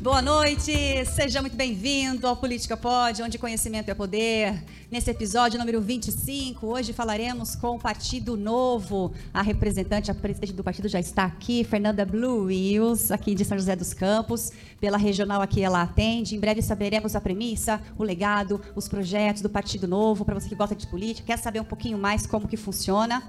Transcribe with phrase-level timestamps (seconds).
[0.00, 0.72] Boa noite,
[1.06, 4.62] seja muito bem-vindo ao Política Pod, onde conhecimento é poder.
[4.88, 9.12] Nesse episódio número 25, hoje falaremos com o Partido Novo.
[9.34, 13.58] A representante, a presidente do partido já está aqui, Fernanda Blue Wills, aqui de São
[13.58, 14.52] José dos Campos.
[14.80, 16.36] Pela regional aqui ela atende.
[16.36, 20.24] Em breve saberemos a premissa, o legado, os projetos do Partido Novo.
[20.24, 23.20] Para você que gosta de política, quer saber um pouquinho mais como que funciona.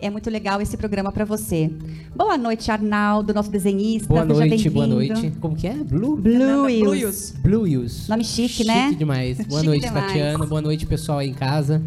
[0.00, 1.70] É muito legal esse programa para você.
[2.16, 4.08] Boa noite, Arnaldo, nosso desenhista.
[4.08, 5.32] Boa Seja noite, boa noite.
[5.40, 5.74] Como que é?
[5.74, 6.16] Blue?
[6.16, 6.88] Blue Blue Wills.
[6.90, 7.34] Wills.
[7.42, 8.08] Blue Wills.
[8.08, 8.94] Nome chique, chique né?
[8.98, 9.36] demais.
[9.38, 10.06] Boa Chique noite, demais.
[10.06, 10.46] Tatiana.
[10.46, 11.82] Boa noite, pessoal aí em casa.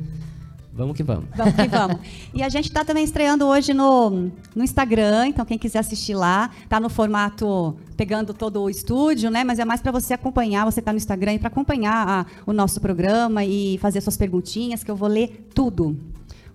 [0.75, 1.25] Vamos que vamos.
[1.35, 1.97] Vamos que vamos.
[2.33, 6.49] E a gente está também estreando hoje no, no Instagram, então quem quiser assistir lá,
[6.67, 9.43] tá no formato pegando todo o estúdio, né?
[9.43, 12.51] Mas é mais para você acompanhar, você tá no Instagram e para acompanhar a- o
[12.53, 15.95] nosso programa e fazer suas perguntinhas, que eu vou ler tudo.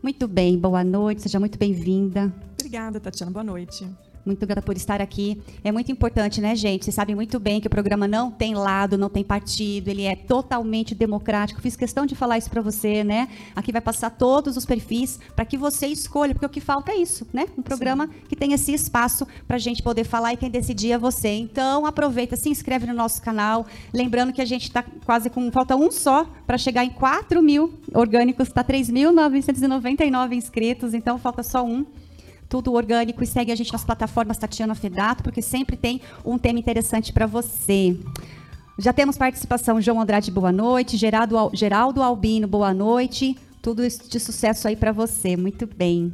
[0.03, 2.33] Muito bem, boa noite, seja muito bem-vinda.
[2.53, 3.33] Obrigada, Tatiana.
[3.33, 3.85] Boa noite.
[4.29, 5.41] Muito grata por estar aqui.
[5.65, 6.85] É muito importante, né, gente?
[6.85, 10.15] Vocês sabem muito bem que o programa não tem lado, não tem partido, ele é
[10.15, 11.63] totalmente democrático.
[11.63, 13.27] Fiz questão de falar isso para você, né?
[13.57, 16.97] Aqui vai passar todos os perfis para que você escolha, porque o que falta é
[16.97, 17.47] isso, né?
[17.57, 20.99] Um programa que tem esse espaço para a gente poder falar e quem decidir é
[20.99, 21.31] você.
[21.31, 23.65] Então, aproveita, se inscreve no nosso canal.
[23.95, 25.51] Lembrando que a gente está quase com.
[25.51, 31.65] Falta um só para chegar em 4 mil orgânicos, está 3.999 inscritos, então falta só
[31.65, 31.87] um
[32.49, 36.59] tudo orgânico e segue a gente nas plataformas Tatiana Fedato, porque sempre tem um tema
[36.59, 37.97] interessante para você.
[38.79, 43.37] Já temos participação João Andrade, boa noite, Geraldo, Al- Geraldo Albino, boa noite.
[43.61, 46.13] Tudo de sucesso aí para você, muito bem.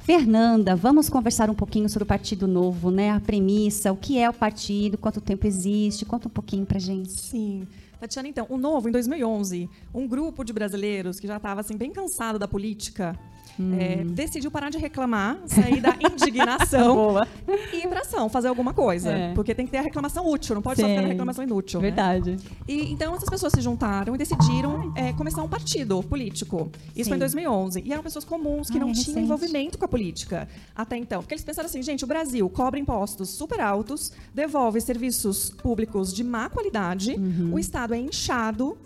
[0.00, 3.10] Fernanda, vamos conversar um pouquinho sobre o Partido Novo, né?
[3.10, 7.10] A premissa, o que é o partido, quanto tempo existe, conta um pouquinho pra gente.
[7.12, 7.68] Sim.
[8.00, 11.90] Tatiana, então, o Novo, em 2011, um grupo de brasileiros que já estava assim, bem
[11.92, 13.18] cansado da política,
[13.76, 17.16] é, decidiu parar de reclamar, sair da indignação
[17.72, 19.10] e ir para ação, fazer alguma coisa.
[19.10, 19.34] É.
[19.34, 21.12] Porque tem que ter a reclamação útil, não pode só ficar na Sim.
[21.12, 21.80] reclamação inútil.
[21.80, 21.86] né?
[21.88, 22.36] Verdade.
[22.68, 26.70] E, então, essas pessoas se juntaram e decidiram é, começar um partido político.
[26.94, 27.10] Isso Sim.
[27.10, 27.82] foi em 2011.
[27.84, 31.20] E eram pessoas comuns que Ah, não é tinham envolvimento com a política até então.
[31.20, 36.22] Porque eles pensaram assim, gente, o Brasil cobra impostos super altos, devolve serviços públicos de
[36.22, 37.54] má qualidade, Uhum.
[37.54, 38.76] o Estado é inchado,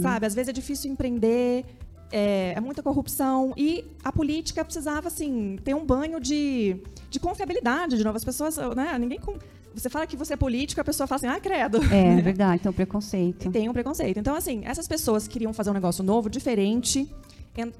[0.00, 0.26] sabe?
[0.26, 1.64] Às vezes é difícil empreender,
[2.10, 3.52] é, é muita corrupção.
[3.56, 6.76] E a política precisava, assim, ter um banho de,
[7.10, 8.16] de confiabilidade de novo.
[8.16, 8.96] As pessoas, né?
[8.98, 9.18] Ninguém...
[9.18, 9.36] com-
[9.74, 11.78] Você fala que você é político, a pessoa fala assim, ah, credo.
[11.92, 13.48] É, verdade, então preconceito.
[13.48, 14.18] E tem um preconceito.
[14.18, 17.08] Então, assim, essas pessoas queriam fazer um negócio novo, diferente, en-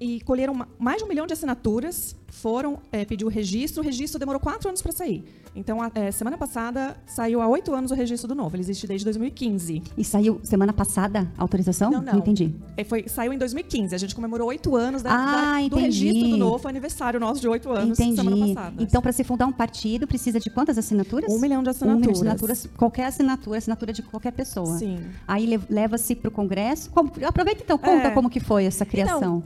[0.01, 3.83] e colheram ma- mais de um milhão de assinaturas, foram é, pedir o registro.
[3.83, 5.25] O registro demorou quatro anos para sair.
[5.55, 8.55] Então, a, é, semana passada, saiu há oito anos o registro do novo.
[8.57, 9.83] Ele existe desde 2015.
[9.99, 11.91] E saiu semana passada a autorização?
[11.91, 12.19] Não, não.
[12.19, 12.55] entendi.
[12.77, 13.95] É, foi, saiu em 2015.
[13.95, 16.59] A gente comemorou oito anos da- Ah, da- do registro do novo.
[16.59, 18.17] Foi aniversário nosso de oito anos, Entendi.
[18.17, 18.83] semana passada.
[18.83, 21.31] Então, para se fundar um partido, precisa de quantas assinaturas?
[21.33, 22.19] Um milhão de Um milhão assinaturas.
[22.21, 22.69] de assinaturas.
[22.77, 24.79] Qualquer assinatura, assinatura de qualquer pessoa.
[24.79, 25.01] Sim.
[25.29, 26.91] Aí le- leva-se para o Congresso.
[26.91, 28.11] Como- aproveita então, conta É.
[28.11, 29.43] como que foi essa criação.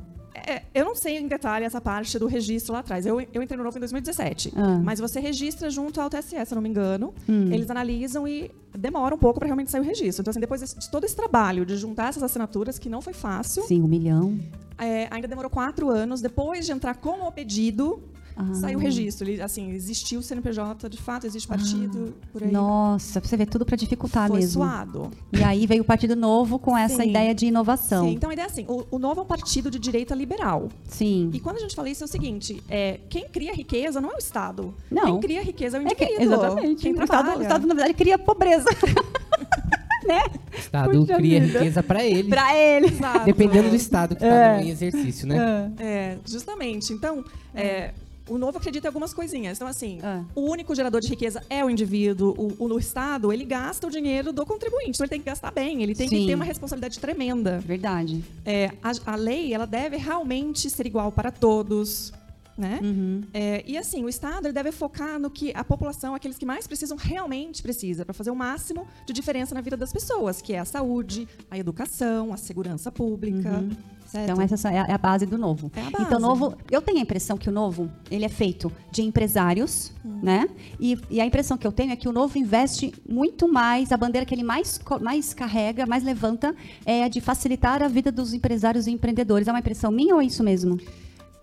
[0.47, 3.05] É, eu não sei em detalhe essa parte do registro lá atrás.
[3.05, 4.53] Eu, eu entrei no novo em 2017.
[4.57, 4.81] Ah.
[4.83, 7.13] Mas você registra junto ao TSE, se eu não me engano.
[7.29, 7.53] Hum.
[7.53, 10.23] Eles analisam e demora um pouco para realmente sair o registro.
[10.23, 13.65] Então, assim, depois de todo esse trabalho de juntar essas assinaturas, que não foi fácil,
[13.65, 14.39] Sim, um milhão.
[14.79, 16.21] é, ainda demorou quatro anos.
[16.21, 18.01] Depois de entrar com o pedido,
[18.39, 18.55] Ah.
[18.55, 19.27] saiu o registro.
[19.29, 22.51] Ele, assim, existiu o CNPJ, de fato, existe partido, por aí.
[22.53, 24.63] Nossa, pra você ver tudo para dificultar foi mesmo.
[24.63, 25.11] suado.
[25.33, 27.09] E aí veio o Partido Novo com essa Sim.
[27.11, 28.05] ideia de inovação.
[28.05, 30.69] Sim, então a ideia é assim: o, o novo é um partido de direita liberal.
[30.87, 31.31] Sim.
[31.33, 34.15] E quando a gente fala isso, é o seguinte: é, quem cria riqueza não é
[34.17, 34.75] o Estado.
[34.91, 35.05] Não.
[35.05, 36.35] Quem cria riqueza é o É que- indivíduo.
[36.35, 36.83] exatamente.
[36.83, 37.39] Quem o, Estado, trabalha.
[37.39, 38.67] o Estado, na verdade, cria pobreza.
[40.07, 40.23] né?
[40.53, 41.59] O Estado Puxa cria vida.
[41.59, 42.29] riqueza para ele.
[42.29, 42.87] Para ele.
[42.87, 43.25] Exato.
[43.25, 44.63] Dependendo do Estado que está É.
[44.63, 45.73] em exercício, né?
[45.79, 46.93] É, justamente.
[46.93, 47.25] Então,
[47.55, 47.93] é,
[48.29, 49.59] o novo acredita em algumas coisinhas.
[49.59, 50.25] Então, assim, Ah.
[50.35, 52.35] o único gerador de riqueza é o indivíduo.
[52.59, 54.91] O, o, Estado, ele gasta o dinheiro do contribuinte.
[54.91, 55.83] Então, ele tem que gastar bem.
[55.83, 56.21] Ele tem Sim.
[56.21, 57.59] que ter uma responsabilidade tremenda.
[57.61, 58.25] Verdade.
[58.45, 62.13] É, a, a lei, ela deve realmente ser igual para todos.
[62.57, 62.81] Né?
[62.83, 63.23] Uhum.
[63.35, 66.67] É, e assim, o Estado ele deve focar no que a população, aqueles que mais
[66.67, 70.59] precisam, realmente precisa, para fazer o máximo de diferença na vida das pessoas, que é
[70.59, 73.63] a saúde, a educação, a segurança pública.
[74.07, 74.31] Certo?
[74.31, 75.71] Então essa é a é a base do novo.
[75.75, 76.05] É a base.
[76.05, 79.93] Então o novo, eu tenho a impressão que o novo ele é feito de empresários,
[80.05, 80.21] Hum.
[80.23, 80.49] né?
[80.79, 83.97] E, e a impressão que eu tenho é que o novo investe muito mais, a
[83.97, 86.55] bandeira que ele mais mais carrega, mais levanta
[86.85, 89.49] é a de facilitar a vida dos empresários e empreendedores.
[89.49, 90.79] É uma impressão minha ou é isso mesmo?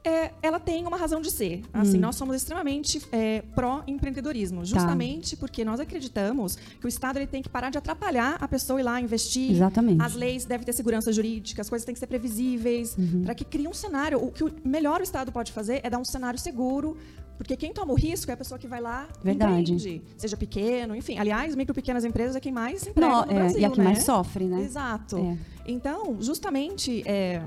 [0.05, 1.59] É, ela tem uma razão de ser.
[1.73, 1.81] Hum.
[1.81, 4.65] Assim, nós somos extremamente é, pró-empreendedorismo, Tá.
[4.65, 8.79] justamente porque nós acreditamos que o Estado ele tem que parar de atrapalhar a pessoa
[8.79, 9.51] ir lá investir.
[9.51, 10.01] Exatamente.
[10.01, 13.21] As leis devem ter segurança jurídica, as coisas têm que ser previsíveis, Uhum.
[13.23, 14.21] para que crie um cenário.
[14.23, 16.97] O que o melhor o Estado pode fazer é dar um cenário seguro
[17.35, 19.73] Porque quem toma o risco é a pessoa que vai lá e Verdade.
[19.73, 21.17] empreende, seja pequeno, enfim.
[21.17, 23.77] Aliás, micro pequenas empresas é quem mais emprega Não, no é, Brasil, e a que
[23.79, 23.83] né?
[23.85, 24.61] mais sofre, né?
[24.61, 25.17] Exato.
[25.17, 25.38] É.
[25.65, 27.41] Então, justamente, é,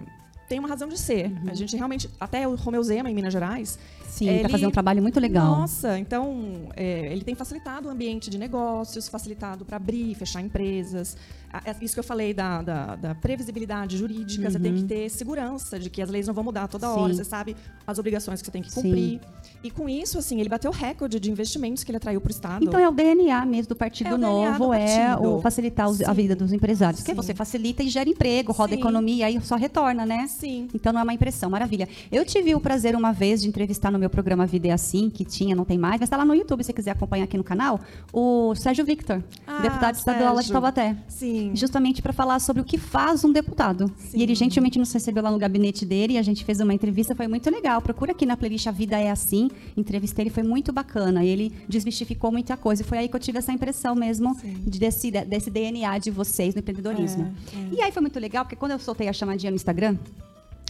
[0.48, 1.26] tem uma razão de ser.
[1.26, 1.50] Uhum.
[1.50, 3.78] A gente realmente, até o Romeu Zema, em Minas Gerais,
[4.08, 5.46] Sim, ele- tá fazendo um trabalho muito legal.
[5.58, 11.16] nossa, então é, ele tem facilitado o ambiente de negócios, facilitado para abrir, fechar empresas.
[11.64, 15.78] É Isso que eu falei da, da- da previsibilidade jurídica, você tem que ter segurança
[15.78, 17.08] de que as leis não vão mudar toda hora, Uhum.
[17.08, 17.14] Sim.
[17.14, 17.56] você sabe
[17.86, 19.20] as obrigações que você tem que Sim.
[19.66, 22.64] E com isso, assim, ele bateu recorde de investimentos que ele atraiu para o Estado.
[22.64, 25.88] Então é o DNA mesmo do Partido É o DNA do Novo, é o facilitar
[25.88, 27.00] os- a vida dos empresários.
[27.00, 28.80] Porque você facilita e gera emprego, roda a Sim.
[28.80, 30.26] economia, aí só retorna, né?
[30.28, 30.68] Sim.
[30.74, 31.88] Então não é uma impressão, maravilha.
[32.12, 35.24] Eu tive o prazer uma vez de entrevistar no meu programa Vida é Assim, que
[35.24, 37.42] tinha, não tem mais, mas está lá no YouTube, se você quiser acompanhar aqui no
[37.44, 37.80] canal,
[38.12, 40.52] o Sérgio Victor, Ah, deputado estadual de.
[40.52, 40.96] Taubaté.
[41.08, 41.50] Sim.
[41.54, 43.90] Justamente para falar sobre o que faz um deputado.
[43.98, 44.18] Sim.
[44.18, 47.14] E ele gentilmente nos recebeu lá no gabinete dele e a gente fez uma entrevista,
[47.14, 47.82] foi muito legal.
[47.82, 49.48] Procura aqui na playlist A Vida é Assim.
[49.76, 51.24] Entrevistei ele, foi muito bacana.
[51.24, 52.82] Ele desmistificou muita coisa.
[52.82, 54.36] E foi aí que eu tive essa impressão mesmo
[54.66, 57.32] de- desse, desse DNA de vocês no empreendedorismo.
[57.54, 57.74] É, é.
[57.78, 59.96] E aí foi muito legal, porque quando eu soltei a chamadinha no Instagram,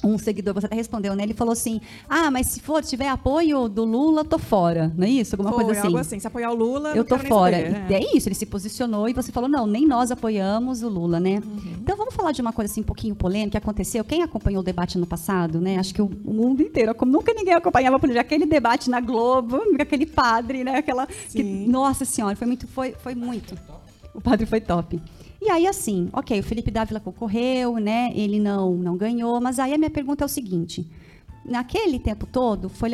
[0.05, 1.23] um seguidor, você até respondeu, né?
[1.23, 4.93] Ele falou assim: Ah, mas se for, tiver apoio do Lula, tô fora.
[4.97, 5.35] Não é isso?
[5.35, 5.89] Alguma Foi coisa assim.
[5.89, 6.21] algo assim.
[6.21, 7.57] Se apoiar o Lula, Eu tô fora.
[7.57, 8.03] saber, é.
[8.03, 11.41] é isso, ele se posicionou e você falou, não, nem nós apoiamos o Lula, né?
[11.45, 11.77] Uhum.
[11.81, 14.05] Então vamos falar de uma coisa assim um pouquinho polêmica que aconteceu.
[14.05, 15.79] Quem acompanhou o debate no passado, né?
[15.79, 20.07] Acho que o, mundo inteiro, como nunca ninguém acompanhava política, aquele debate na Globo, aquele
[20.07, 20.77] padre, né?
[20.77, 21.07] Aquela.
[21.07, 23.57] que- nossa senhora, foi muito, foi, foi muito.
[24.15, 25.01] O padre foi top.
[25.47, 28.11] E aí, assim, ok, o Felipe Dávila concorreu, né?
[28.17, 30.85] Ele não, não ganhou, mas aí a minha pergunta é o seguinte.
[31.45, 32.91] Naquele tempo todo, foi,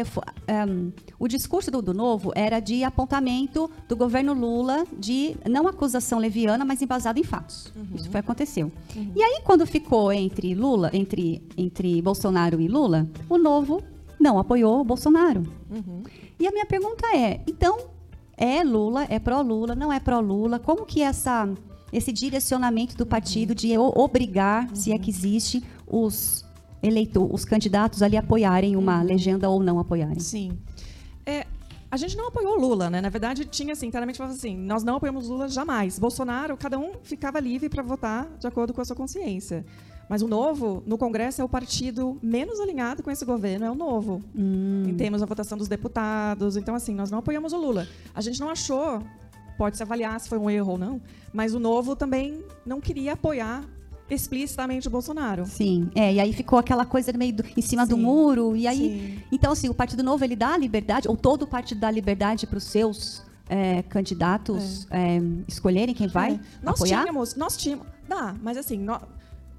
[0.46, 6.18] ehm, o discurso do, do Novo era de apontamento do governo Lula de não acusação
[6.18, 7.72] leviana, mas embasado em fatos.
[7.94, 8.70] Isso foi aconteceu.
[9.16, 13.82] E aí, quando ficou entre Lula, entre, entre Bolsonaro e Lula, o Novo
[14.20, 15.42] não apoiou o Bolsonaro.
[16.38, 17.78] E a minha pergunta é, então,
[18.36, 20.58] é Lula, é pró-Lula, não é pró-Lula?
[20.58, 21.48] Como que essa,
[21.92, 26.44] esse direcionamento do partido de obrigar, se é que existe, os
[26.82, 30.18] eleitores, os candidatos ali a apoiarem uma legenda ou não apoiarem?
[30.18, 30.58] Sim.
[31.24, 31.46] É,
[31.90, 33.00] a gente não apoiou o Lula, né?
[33.00, 35.98] Na verdade, tinha assim, claramente falava assim, nós não apoiamos Lula jamais.
[35.98, 39.64] Bolsonaro, cada um ficava livre para votar de acordo com a sua consciência.
[40.08, 43.74] Mas o Novo, no Congresso, é o partido menos alinhado com esse governo, é o
[43.74, 44.22] Novo.
[44.34, 46.56] Em termos da votação dos deputados.
[46.56, 47.86] Então, assim, nós não apoiamos o Lula.
[48.14, 49.02] A gente não achou,
[49.62, 51.00] pode-se avaliar se foi um erro ou não,
[51.32, 53.62] mas o Novo também não queria apoiar
[54.10, 55.46] explicitamente o Bolsonaro.
[55.46, 58.66] Sim, é, e aí ficou aquela coisa meio do- em cima do Sim, muro, e
[58.66, 59.22] aí, sim.
[59.30, 62.44] então assim, o Partido Novo, ele dá a liberdade, ou todo o partido dá liberdade
[62.44, 66.40] para os seus é, candidatos é, escolherem quem vai É.
[66.60, 67.00] Nós apoiar?
[67.02, 69.00] tínhamos, nós tínhamos, dá, mas assim, nó-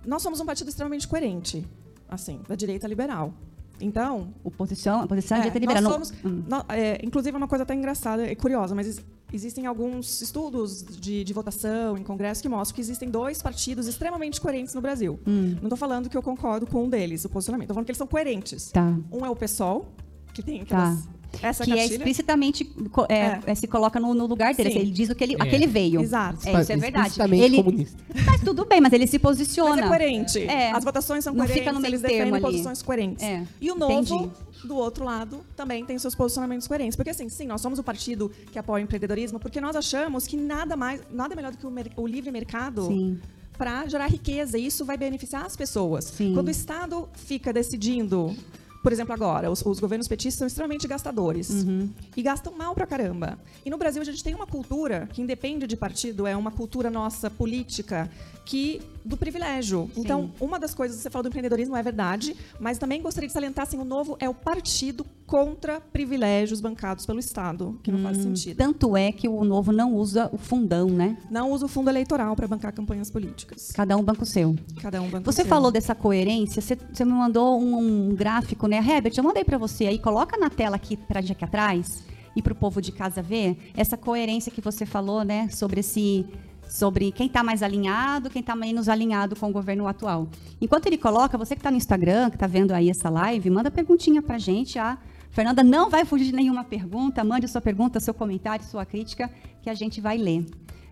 [0.06, 1.66] nós, somos um partido extremamente coerente,
[2.10, 3.34] assim, da direita liberal.
[3.80, 5.92] Então, Oposição, a posição é, é, direita nós liberal.
[5.94, 6.44] somos, Hum.
[6.70, 9.02] é, inclusive é uma coisa até engraçada e curiosa, mas
[9.33, 14.39] existem alguns estudos de, de votação em congresso que mostram que existem dois partidos extremamente
[14.39, 15.19] coerentes no Brasil.
[15.25, 15.56] Hum.
[15.56, 17.65] Não estou falando que eu concordo com um deles, o posicionamento.
[17.65, 18.71] Estou falando que eles são coerentes.
[18.71, 18.95] Tá.
[19.12, 19.94] Um é o PSOL,
[20.33, 21.07] que tem aquelas,
[21.41, 21.95] essa que é cartilha.
[21.97, 23.41] explicitamente co- é, É.
[23.47, 24.69] é, se coloca no, no lugar dele.
[24.74, 25.41] Ele diz o que ele, É.
[25.41, 26.01] a que ele veio.
[26.01, 26.47] Exato.
[26.47, 27.07] É, isso é verdade.
[27.09, 27.97] Explicitamente Ele, comunista.
[28.25, 29.75] mas tudo bem, mas ele se posiciona.
[29.75, 30.39] Mas é coerente.
[30.39, 30.71] É.
[30.71, 32.41] As votações são Não coerentes, fica no meio eles termo defendem ali.
[32.41, 33.24] posições coerentes.
[33.24, 34.30] É, E o novo, entendi.
[34.65, 36.95] do outro lado, também tem seus posicionamentos coerentes.
[36.95, 40.38] Porque assim, sim, nós somos o partido que apoia o empreendedorismo, porque nós achamos que
[40.38, 43.19] nada mais, nada melhor do que o, mer- o livre mercado Sim.
[43.57, 44.57] para gerar riqueza.
[44.57, 46.06] E isso vai beneficiar as pessoas.
[46.06, 46.33] Sim.
[46.33, 48.35] Quando o Estado fica decidindo.
[48.83, 51.49] Por exemplo, agora, os, os governos petistas são extremamente gastadores.
[51.49, 51.90] Uhum.
[52.18, 53.40] E gastam mal pra caramba.
[53.66, 56.90] E no Brasil a gente tem uma cultura que independe de partido, é uma cultura
[56.90, 58.11] nossa política
[58.45, 59.90] que do privilégio.
[59.95, 63.33] Então, uma das coisas que você falou do empreendedorismo é verdade, mas também gostaria de
[63.33, 68.18] salientar assim, o novo é o partido contra privilégios bancados pelo Estado, que não faz
[68.19, 68.23] Hum.
[68.23, 68.57] sentido.
[68.57, 71.18] Tanto é que o novo não usa o fundão, né?
[71.31, 73.71] Não usa o fundo eleitoral para bancar campanhas políticas.
[73.71, 74.56] Cada um banco seu.
[74.81, 75.49] Cada um banca o Você seu.
[75.49, 78.77] falou dessa coerência, você, você me mandou um, um gráfico, né?
[78.77, 82.03] Herbert, eu mandei para você aí, coloca na tela aqui pra gente aqui atrás
[82.35, 85.47] e para o povo de casa ver essa coerência que você falou, né?
[85.49, 86.25] Sobre esse
[86.68, 90.27] sobre quem está mais alinhado, quem está menos alinhado com o governo atual.
[90.59, 93.69] Enquanto ele coloca, você que está no Instagram, que está vendo aí essa live, manda
[93.69, 94.80] perguntinha para gente.
[94.80, 94.97] A
[95.33, 97.23] Fernanda não vai fugir de nenhuma pergunta.
[97.23, 99.31] Mande sua pergunta, seu comentário, sua crítica,
[99.63, 100.45] que a gente vai ler.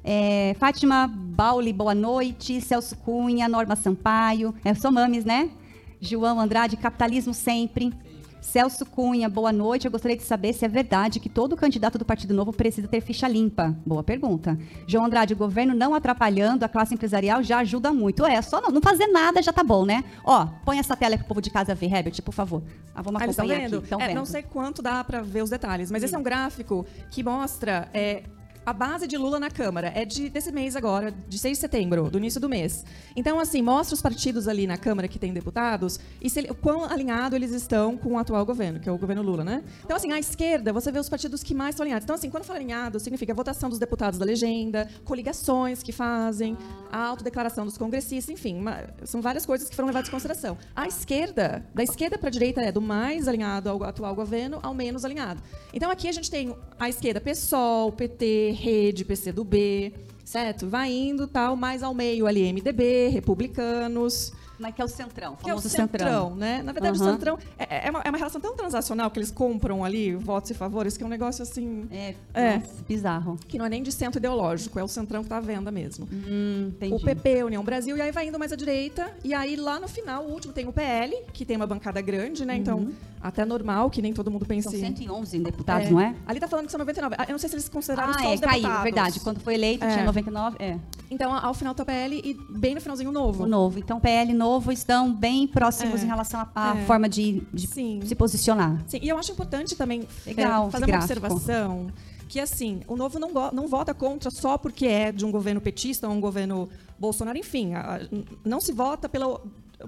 [0.04, 2.60] É, Fátima Bauli, boa noite.
[2.60, 4.56] Celso Cunha, Norma Sampaio.
[4.66, 5.52] É, sou Mames, né?
[6.00, 7.94] João Andrade, capitalismo sempre.
[8.42, 9.86] Celso Cunha, boa noite.
[9.86, 13.00] Eu gostaria de saber se é verdade que todo candidato do Partido Novo precisa ter
[13.00, 13.78] ficha limpa.
[13.86, 14.58] Boa pergunta.
[14.88, 18.26] João Andrade, o governo não atrapalhando a classe empresarial já ajuda muito.
[18.26, 20.04] É, só não, não fazer nada já tá bom, né?
[20.26, 22.64] Ó, põe essa tela para o povo de casa ver, Herbert, por favor.
[22.96, 23.78] Ah, vamos Ah, acompanhar vendo?
[23.78, 23.88] aqui.
[23.88, 24.18] Tão É, vendo.
[24.18, 27.90] Não sei quanto dá para ver os detalhes, mas esse é um gráfico que mostra
[27.94, 28.24] é,
[28.66, 29.92] a base de Lula na Câmara.
[29.96, 32.86] É de, desse mês agora, de 6 de setembro, do início do mês.
[33.16, 37.36] Então, assim, mostra os partidos ali na Câmara que tem deputados e se, quão alinhado
[37.36, 39.64] eles estão com o atual governo, que é o governo Lula, né?
[39.84, 42.04] Então, assim, à esquerda, você vê os partidos que mais estão alinhados.
[42.06, 46.58] Então, assim, quando fala alinhado, significa a votação dos deputados da legenda, coligações que fazem,
[46.92, 50.58] a autodeclaração dos congressistas, enfim, uma- são várias coisas que foram levadas em consideração.
[50.76, 54.74] À esquerda, da esquerda para a direita é do mais alinhado ao atual governo ao
[54.74, 55.42] menos alinhado.
[55.74, 59.92] Então aqui a gente tem à esquerda PSOL, PT, Rede, PCdoB,
[60.24, 60.70] certo?
[60.70, 65.50] Vai indo tal, mais ao meio ali MDB, republicanos, Mas que é o centrão, que
[65.50, 66.62] é o famoso centrão, né?
[66.64, 67.10] Na verdade, Aham.
[67.10, 70.52] o centrão é, é uma, é uma relação tão transacional que eles compram ali votos
[70.52, 72.62] e favores que é um negócio assim É, É.
[72.88, 73.38] bizarro.
[73.48, 76.08] que não é nem de centro ideológico, é o centrão que está à venda mesmo.
[76.12, 76.72] Hum.
[76.92, 79.12] O PP, União Brasil, e aí vai indo mais à direita.
[79.24, 82.46] E aí lá no final, o último tem o PL, que tem uma bancada grande,
[82.46, 82.56] né?
[82.56, 82.90] Então,
[83.22, 84.70] até normal que nem todo mundo pense.
[84.70, 85.92] São 111 deputados, É.
[85.92, 86.16] não é?
[86.28, 87.16] Ali tá falando que são 99.
[87.18, 88.84] Ah, Eu não sei se eles consideraram Ah, só é, os caiu, deputados.
[88.84, 89.20] verdade.
[89.22, 89.92] Quando foi eleito, É.
[89.94, 90.58] tinha 99.
[90.60, 90.78] É,
[91.10, 93.44] Então, ao final tá o PL e bem no finalzinho o novo.
[93.44, 93.78] o novo.
[93.80, 96.04] Então, PL novo estão bem próximos É.
[96.04, 96.86] em relação à É.
[96.86, 98.82] forma de, de se posicionar.
[98.88, 101.26] Sim, e eu acho importante também Legal, é, fazer esse uma gráfico.
[101.34, 101.88] observação
[102.28, 106.08] que, assim, o Novo não, não vota contra só porque é de um governo petista
[106.08, 107.38] ou um governo Bolsonaro.
[107.38, 108.00] Enfim, a- a-
[108.46, 109.42] não se vota pelo,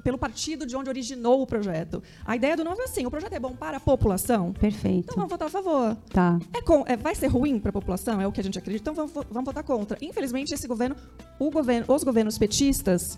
[0.03, 2.03] pelo partido de onde originou o projeto.
[2.25, 5.03] A ideia do Novo é assim, o projeto é bom para a população, Perfeito.
[5.05, 5.95] então vamos votar a favor.
[6.11, 6.37] Tá.
[6.51, 8.89] É com- é- vai ser ruim para a população, é o que a gente acredita,
[8.91, 9.97] então vamos, vamos votar contra.
[10.01, 10.95] Infelizmente, esse governo,
[11.39, 13.17] o governo, os governos petistas,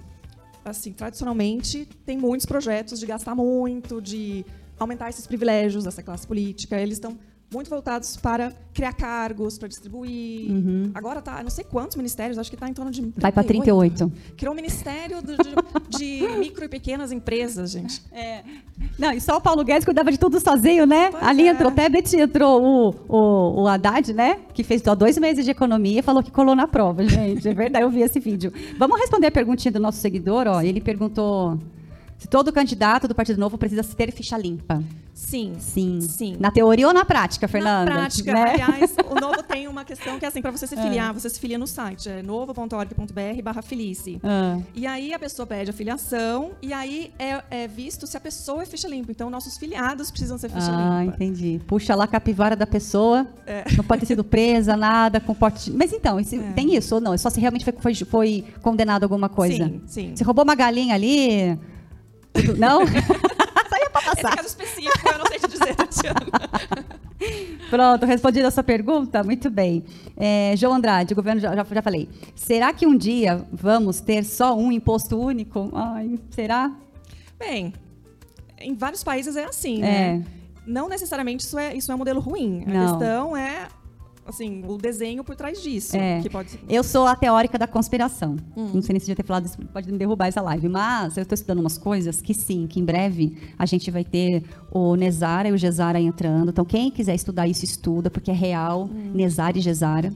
[0.65, 4.45] assim, tradicionalmente, tem muitos projetos de gastar muito, de
[4.79, 6.79] aumentar esses privilégios dessa classe política.
[6.79, 7.17] Eles estão
[7.53, 10.49] muito voltados para criar cargos, para distribuir.
[10.93, 13.13] Agora tá, não sei quantos ministérios, acho que está em torno de Uhum.
[13.15, 13.95] Vai para 38.
[14.09, 14.35] 38.
[14.35, 18.01] Criou o Ministério do- de, de micro e pequenas empresas, gente.
[18.99, 21.11] Não, e só o Paulo Guedes cuidava de tudo sozinho, né?
[21.11, 21.51] Pois Ali é.
[21.51, 21.87] entrou, até
[22.17, 24.39] entrou o, o, o Haddad, né?
[24.53, 27.47] Que fez só dois meses de economia e falou que colou na prova, gente.
[27.47, 28.51] É verdade, eu vi esse vídeo.
[28.77, 30.61] Vamos responder a perguntinha do nosso seguidor, ó.
[30.61, 31.57] Ele perguntou
[32.17, 34.81] se todo candidato do Partido Novo precisa ter ficha limpa.
[35.13, 35.53] Sim.
[35.59, 36.01] Sim.
[36.01, 36.35] Sim.
[36.39, 37.89] Na teoria ou na prática, Fernanda?
[37.89, 38.41] Na prática, Né?
[38.53, 41.39] aliás, o Novo tem uma questão que é assim, para você se filiar, você se
[41.39, 44.19] filia no site, é novo.org.br barra filice.
[44.23, 48.19] Ah, E aí a pessoa pede a filiação e aí é, é visto se a
[48.19, 49.11] pessoa é ficha limpa.
[49.11, 51.15] Então, nossos filiados precisam ser ficha ah, limpa.
[51.15, 51.61] entendi.
[51.65, 53.25] Puxa lá a capivara da pessoa.
[53.77, 55.71] Não pode ter sido presa, nada, com porte.
[55.71, 56.51] Mas então, esse- É.
[56.51, 57.13] tem isso ou não?
[57.13, 59.65] É só se realmente foi, foi, foi condenado a alguma coisa.
[59.65, 60.11] Sim, sim.
[60.15, 61.57] Se roubou uma galinha ali.
[62.57, 62.81] Não?
[62.87, 64.35] Só ia pra Esse passar.
[64.35, 66.25] caso específico, eu não sei te dizer, Tatiana.
[67.69, 69.23] Pronto, respondido a sua pergunta?
[69.23, 69.83] Muito bem.
[70.15, 72.07] É, João Andrade, o governo, já, já, já falei.
[72.35, 75.71] Será que um dia vamos ter só um imposto único?
[75.73, 76.71] Ai, será?
[77.39, 77.73] Bem,
[78.59, 79.81] em vários países é assim, É.
[80.17, 80.25] né?
[80.67, 82.63] Não necessariamente isso é, isso é um modelo ruim.
[82.67, 82.97] A Não.
[82.99, 83.67] questão é,
[84.25, 85.95] assim, o desenho por trás disso.
[85.95, 86.21] É.
[86.21, 86.59] Que pode.
[86.67, 88.35] Eu sou a teórica da conspiração.
[88.55, 88.71] Hum.
[88.73, 90.67] Não sei nem se já ter falado isso, pode me derrubar essa live.
[90.67, 94.43] Mas eu estou estudando umas coisas que sim, que em breve a gente vai ter
[94.71, 96.49] o Nesara e o Gesara entrando.
[96.49, 98.89] Então, quem quiser estudar isso, estuda, porque é real.
[98.91, 99.11] Hum.
[99.13, 100.11] Nesara e Gesara.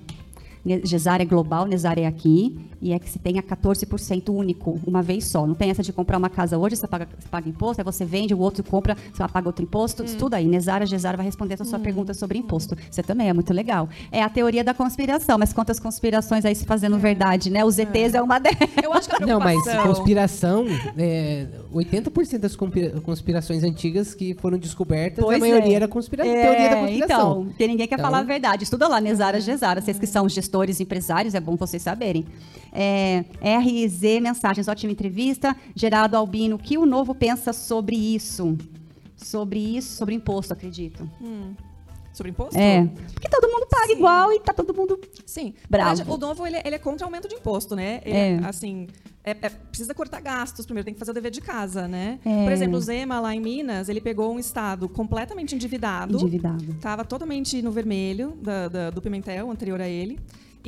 [0.83, 2.57] Gesara é global, Nesara é aqui.
[2.81, 5.45] E é que se tenha 14% único, uma vez só.
[5.45, 8.05] Não tem essa de comprar uma casa hoje, você paga, você paga imposto, aí você
[8.05, 10.01] vende, o outro compra, você paga outro imposto.
[10.05, 10.47] Estuda aí.
[10.47, 12.77] Nesara, Gesara vai responder essa sua pergunta sobre imposto.
[12.89, 13.89] Você também é muito legal.
[14.11, 17.65] É a teoria da conspiração, mas quantas conspirações aí se fazendo verdade, né?
[17.65, 18.57] Os ETs é, uma delas.
[18.81, 20.65] Eu acho que a Não, mas conspiração,
[20.97, 25.75] é, 80% das conspira- conspirações antigas que foram descobertas, Pois a maioria é.
[25.75, 27.31] era conspira É, teoria da conspiração.
[27.31, 28.63] Então, porque ninguém quer Então- falar a verdade.
[28.63, 29.81] Estuda lá, Nesara Gesara.
[29.81, 32.25] Vocês que são gestores, empresários, é bom vocês saberem.
[32.73, 35.55] É, RZ Mensagens, ótima entrevista.
[35.75, 38.57] Gerardo Albino, o que o novo pensa sobre isso?
[39.15, 41.09] Sobre isso, sobre imposto, acredito.
[42.13, 42.57] Sobre imposto?
[42.57, 42.85] É.
[43.13, 43.93] Porque todo mundo paga Sim.
[43.93, 44.99] igual e tá todo mundo.
[45.25, 45.53] Sim.
[45.69, 45.95] Bravo.
[45.95, 48.01] Verdade, o novo ele, ele é contra aumento de imposto, né?
[48.03, 48.39] Ele, É.
[48.43, 48.87] Assim,
[49.23, 52.19] é- é- precisa cortar gastos primeiro, tem que fazer o dever de casa, né?
[52.25, 52.43] É.
[52.43, 56.71] Por exemplo, o Zema lá em Minas, ele pegou um estado completamente endividado, Endividado.
[56.71, 60.19] estava totalmente no vermelho da- da- do Pimentel, anterior a ele.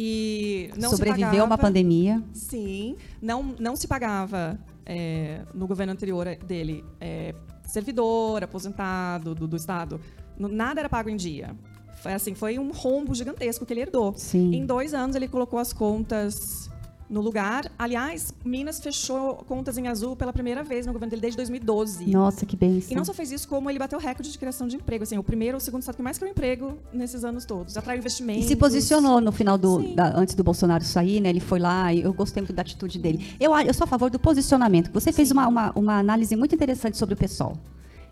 [0.04, 2.24] E não Sobreviveu se a uma pagava, pandemia.
[2.34, 7.36] Sim, não, não se pagava é, no governo anterior dele é,
[7.68, 10.02] servidor, aposentado do, do Estado.
[10.40, 11.56] Nada era pago em dia.
[12.02, 14.16] Foi, assim, foi um rombo gigantesco que ele herdou.
[14.18, 14.56] Sim.
[14.56, 16.68] Em dois anos, ele colocou as contas
[17.12, 17.70] no lugar.
[17.78, 22.10] Aliás, Minas fechou contas em azul pela primeira vez no governo dele desde 2012.
[22.10, 22.92] Nossa, que bênção.
[22.92, 25.04] E não só fez isso, como ele bateu o recorde de criação de emprego.
[25.04, 27.76] Assim, o primeiro ou o segundo estado que mais criou emprego nesses anos todos.
[27.78, 28.46] Atraiu investimentos.
[28.46, 29.82] E se posicionou no final do.
[29.82, 29.94] Sim.
[29.96, 31.30] da- antes do Bolsonaro sair, né?
[31.30, 33.36] Ele foi lá e eu gostei muito da atitude dele.
[33.40, 34.90] Eu, eu sou a favor do posicionamento.
[34.94, 37.58] Você fez uma, uma, uma análise muito interessante sobre o pessoal.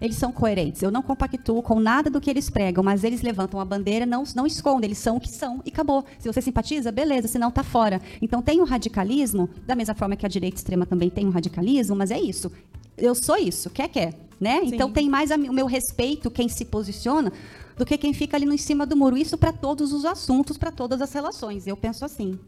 [0.02, 0.82] Eles são coerentes.
[0.82, 4.24] Eu não compactuo com nada do que eles pregam, mas eles levantam a bandeira, não,
[4.36, 6.06] não escondem, eles são o que são e acabou.
[6.20, 8.02] Se você simpatiza, beleza, senão tá fora.
[8.22, 11.96] Então tem um radicalismo, da mesma forma que a direita extrema também tem um radicalismo,
[11.96, 12.52] mas é isso.
[12.98, 14.14] Eu sou isso, quer, quer.
[14.40, 14.62] Né?
[14.64, 17.32] Então tem mais a o meu respeito quem se posiciona
[17.78, 19.18] do que quem fica ali no em cima do muro.
[19.18, 21.68] Isso para todos os assuntos, para todas as relações.
[21.68, 22.40] Eu penso assim.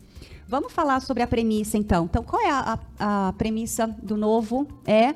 [0.48, 2.06] Vamos falar sobre a premissa, então.
[2.06, 4.68] Então, qual é a, a- a premissa do novo?
[4.86, 5.14] É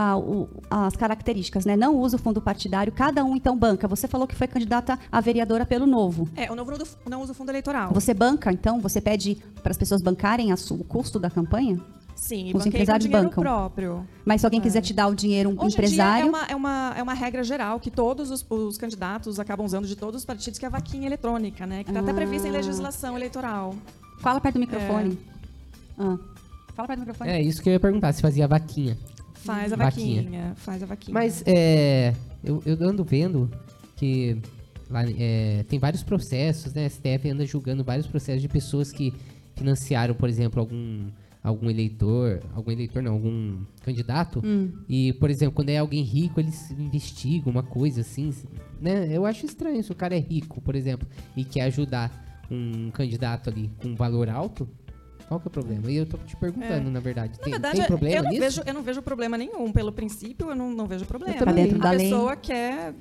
[0.00, 1.76] ah, o- as características, né?
[1.76, 3.88] Não usa o fundo partidário, cada um, então, banca.
[3.88, 6.28] Você falou que foi candidata a vereadora pelo novo.
[6.36, 6.70] É, o novo
[7.08, 7.92] não, usa o fundo eleitoral.
[7.92, 8.80] Você banca, então?
[8.80, 11.80] Você pede para as pessoas bancarem a o custo da campanha?
[12.14, 13.42] Sim, e Os com empresários dinheiro bancam.
[13.42, 14.06] próprio.
[14.24, 16.26] Mas se alguém quiser te dar o dinheiro, um Hoje empresário.
[16.26, 19.38] em dia é uma, é, uma, é uma regra geral que todos os, os candidatos
[19.40, 21.82] acabam usando de todos os partidos, que é a vaquinha eletrônica, né?
[21.84, 22.54] Que está até prevista em Ah.
[22.54, 23.74] legislação eleitoral.
[24.20, 25.18] Fala perto do microfone.
[25.98, 26.16] Ah.
[26.74, 27.30] Fala perto do microfone.
[27.30, 28.96] É isso que eu ia perguntar, se fazia vaquinha.
[29.44, 30.22] Faz a Vaquinha.
[30.22, 30.52] vaquinha.
[30.56, 31.14] Faz a vaquinha.
[31.14, 33.50] Mas é, eu, eu ando vendo
[33.96, 34.38] que
[34.90, 36.86] lá, é, tem vários processos, né?
[36.86, 39.12] A STF anda julgando vários processos de pessoas que
[39.54, 41.08] financiaram, por exemplo, algum,
[41.42, 44.40] algum eleitor, algum eleitor não, algum candidato.
[44.44, 44.72] Hum.
[44.88, 48.32] E, por exemplo, quando é alguém rico, eles investigam uma coisa assim,
[48.80, 49.08] né?
[49.10, 53.50] Eu acho estranho se o cara é rico, por exemplo, e quer ajudar um candidato
[53.50, 54.68] ali com um valor alto.
[55.28, 55.90] Qual que é o problema?
[55.90, 57.32] E eu tô te perguntando, na verdade.
[57.38, 58.42] Na Tem, verdade, tem problema eu, não nisso?
[58.42, 59.70] vejo, eu não vejo problema nenhum.
[59.70, 61.44] Pelo princípio, eu não, não vejo problema.
[61.44, 62.08] Tá dentro da a lei.
[62.08, 62.94] pessoa quer.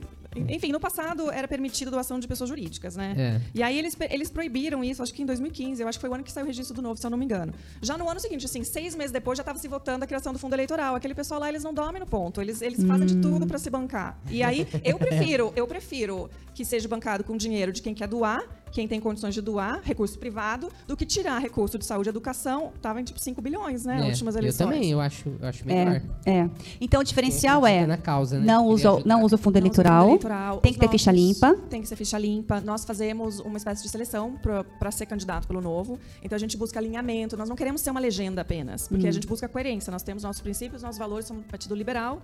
[0.49, 3.15] Enfim, no passado era permitido doação de pessoas jurídicas, né?
[3.17, 3.41] É.
[3.55, 6.13] E aí eles, eles proibiram isso, acho que em 2015, eu acho que foi o
[6.13, 7.53] ano que saiu o registro do novo, se eu não me engano.
[7.81, 10.37] Já no ano seguinte, assim, seis meses depois, já estava se votando a criação do
[10.37, 10.95] fundo eleitoral.
[10.95, 13.69] Aquele pessoal lá, eles não dormem no ponto, eles, eles fazem de tudo para se
[13.69, 14.19] bancar.
[14.29, 18.43] E aí, eu prefiro, eu prefiro que seja bancado com dinheiro de quem quer doar,
[18.77, 22.71] quem tem condições de doar, recurso privado, do que tirar recurso de saúde e educação.
[22.79, 23.95] Tava em tipo 5 bilhões, né?
[23.95, 24.69] É, Nas últimas eu eleições.
[24.69, 25.99] também, eu acho, eu acho melhor.
[26.23, 26.49] É, é.
[26.79, 28.45] Então o diferencial é na causa, né?
[28.45, 30.01] não usa, não usa o fundo eleitoral.
[30.01, 31.55] fundo eleitoral, Tem os que ter ficha limpa.
[31.71, 32.61] Tem que ser ficha limpa.
[32.61, 34.37] Nós fazemos uma espécie de seleção
[34.77, 35.97] para ser candidato pelo novo.
[36.21, 37.35] Então a gente busca alinhamento.
[37.35, 39.89] Nós não queremos ser uma legenda apenas, porque a gente busca coerência.
[39.89, 42.21] Nós temos nossos princípios, nossos valores, somos um partido liberal.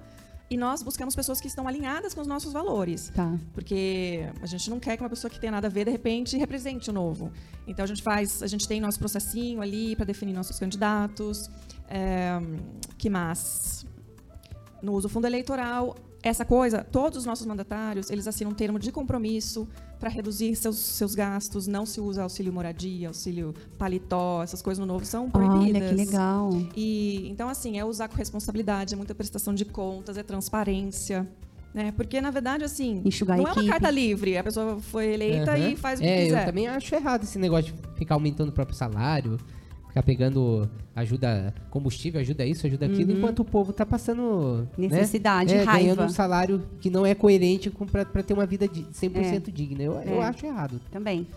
[0.49, 3.12] E nós buscamos pessoas que estão alinhadas com os nossos valores.
[3.15, 3.38] Tá.
[3.53, 6.38] Porque a gente não quer que uma pessoa que tenha nada a ver, de repente,
[6.38, 7.32] represente o novo.
[7.65, 11.49] Então a gente faz, a gente tem nosso processinho ali para definir nossos candidatos.
[11.88, 12.39] É,
[12.97, 13.86] que mais?
[14.82, 18.79] No uso do fundo eleitoral, essa coisa, todos os nossos mandatários, eles assinam um termo
[18.79, 19.67] de compromisso
[19.99, 24.86] para reduzir seus, seus gastos, não se usa auxílio moradia, auxílio paletó, essas coisas no
[24.86, 25.81] novo são proibidas.
[25.81, 26.49] Olha que legal.
[26.75, 31.27] E então assim, é usar com responsabilidade, é muita prestação de contas, é transparência,
[31.73, 31.91] né?
[31.91, 33.67] Porque na verdade assim, Enxugar não é uma equipe.
[33.67, 35.69] carta livre, a pessoa foi eleita Aham.
[35.69, 36.41] e faz o que é, quiser.
[36.41, 39.38] eu também acho errado esse negócio de ficar aumentando o próprio salário,
[39.93, 44.88] ficar pegando ajuda combustível, ajuda isso, ajuda aquilo, enquanto o povo tá passando né?
[44.89, 45.71] Necessidade, é, raiva.
[45.79, 47.71] ganhando um salário que não é coerente
[48.12, 49.84] pra ter uma vida de 100% digna.
[49.84, 50.25] Eu, eu É.
[50.25, 50.82] acho errado.
[50.91, 51.27] Também.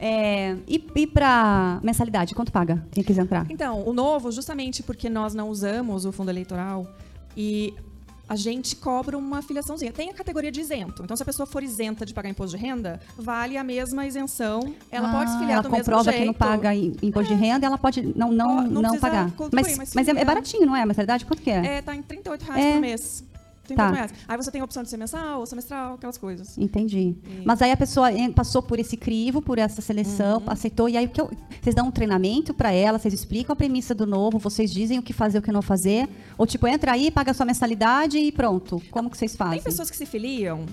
[0.00, 2.86] É, e e para mensalidade, quanto paga?
[2.92, 3.46] Quem quiser entrar?
[3.50, 6.86] Então, o novo, justamente porque nós não usamos o fundo eleitoral
[7.36, 7.74] e
[8.28, 9.90] a gente cobra uma filiaçãozinha.
[9.92, 11.02] Tem a categoria de isento.
[11.02, 14.74] Então, se a pessoa for isenta de pagar imposto de renda, vale a mesma isenção.
[14.90, 16.18] Ela pode se Ah, filiar do mesmo comprova jeito.
[16.20, 19.32] que não paga im- imposto de renda, ela pode não, não, não não, pagar.
[19.52, 20.82] Mas, mas mas é, é baratinho, não é?
[20.82, 21.78] A mensalidade, quanto que é?
[21.78, 22.72] É, tá em 38 reais É.
[22.72, 23.24] por mês.
[23.74, 24.16] R$ 38 Tá.
[24.28, 26.56] Aí você tem a opção de ser mensal, semestral, aquelas coisas.
[26.58, 27.16] Entendi.
[27.24, 30.50] E- Mas aí a pessoa passou por esse crivo, por essa seleção, Uhum.
[30.50, 33.56] aceitou, e aí o que eu- vocês dão um treinamento para ela, vocês explicam a
[33.56, 36.92] premissa do novo, vocês dizem o que fazer, o que não fazer, ou tipo, entra
[36.92, 38.80] aí, paga a sua mensalidade e pronto.
[38.90, 39.54] Como que vocês fazem?
[39.54, 40.64] Tem pessoas que se filiam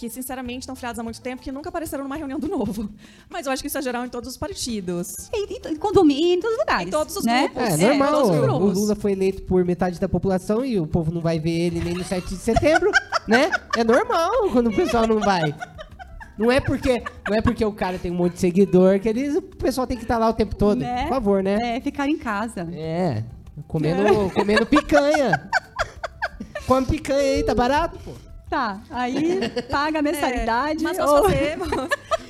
[0.00, 2.88] que, sinceramente, estão filiadas há muito tempo que nunca apareceram numa reunião do novo.
[3.28, 5.28] Mas eu acho que isso é geral em todos os partidos.
[5.30, 6.86] Em, em, em condomínio, em todos os lugares.
[6.86, 7.48] Em todos os né?
[7.48, 7.62] grupos.
[7.62, 8.12] É, É, normal.
[8.22, 8.80] todos os o.
[8.80, 11.92] Lula foi eleito por metade da população e o povo não vai ver ele nem
[11.92, 12.90] no 7 de setembro,
[13.28, 13.50] né?
[13.76, 15.54] É normal quando o pessoal não vai.
[16.38, 19.36] Não é porque, não é porque o cara tem um monte de seguidor que eles,
[19.36, 20.78] o pessoal tem que estar lá o tempo todo.
[20.78, 21.02] Né?
[21.02, 21.76] Por favor, né?
[21.76, 22.66] É, ficar em casa.
[22.72, 23.22] É.
[23.68, 25.50] Comendo, comendo picanha.
[26.66, 28.29] Come picanha aí, tá barato, pô.
[28.50, 30.80] Tá, aí paga a mensalidade.
[30.80, 31.68] É, mas nós ou- fazemos,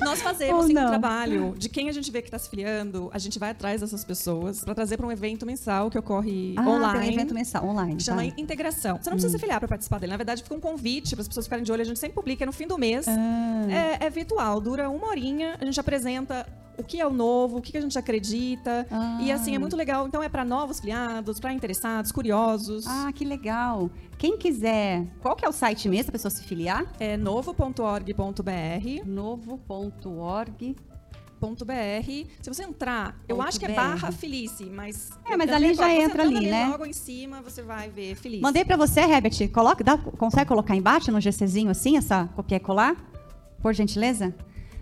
[0.00, 3.18] nós fazemos sim, um trabalho de quem a gente vê que está se filiando, a
[3.18, 6.70] gente vai atrás dessas pessoas para trazer para um evento mensal que ocorre Ah, tem
[6.72, 7.14] um online.
[7.14, 7.96] evento mensal, online.
[7.96, 8.34] que chama tá.
[8.36, 8.98] integração.
[9.00, 10.10] Você não precisa se filiar para participar dele.
[10.12, 11.80] Na verdade, fica um convite para as pessoas ficarem de olho.
[11.80, 13.06] A gente sempre publica no fim do mês.
[13.08, 13.96] Ah.
[14.00, 15.56] É, é virtual, dura uma horinha.
[15.58, 16.46] A gente apresenta
[16.80, 18.86] o que é o novo, o que a gente acredita.
[18.90, 19.18] Ah.
[19.20, 20.06] E assim, é muito legal.
[20.06, 22.86] Então é para novos filiados, para interessados, curiosos.
[22.86, 23.90] Ah, que legal.
[24.18, 26.84] Quem quiser, qual que é o site mesmo para a pessoa se filiar?
[26.98, 29.06] É novo.org.br.
[29.06, 30.76] Novo.org.
[31.40, 32.28] .br.
[32.42, 33.76] Se você entrar, eu Ponto acho que é BR.
[33.76, 36.66] barra Felice, mas É, mas ali já entra entrando ali, né?
[36.66, 38.42] Logo em cima você vai ver Felice.
[38.42, 39.48] Mandei para você, Herbert.
[39.50, 42.94] Coloca, dá, consegue colocar embaixo no GCzinho assim, essa copiar e colar?
[43.62, 44.34] Por gentileza?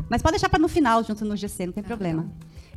[0.08, 2.30] Mas pode deixar para no final, junto no GC, não tem problema.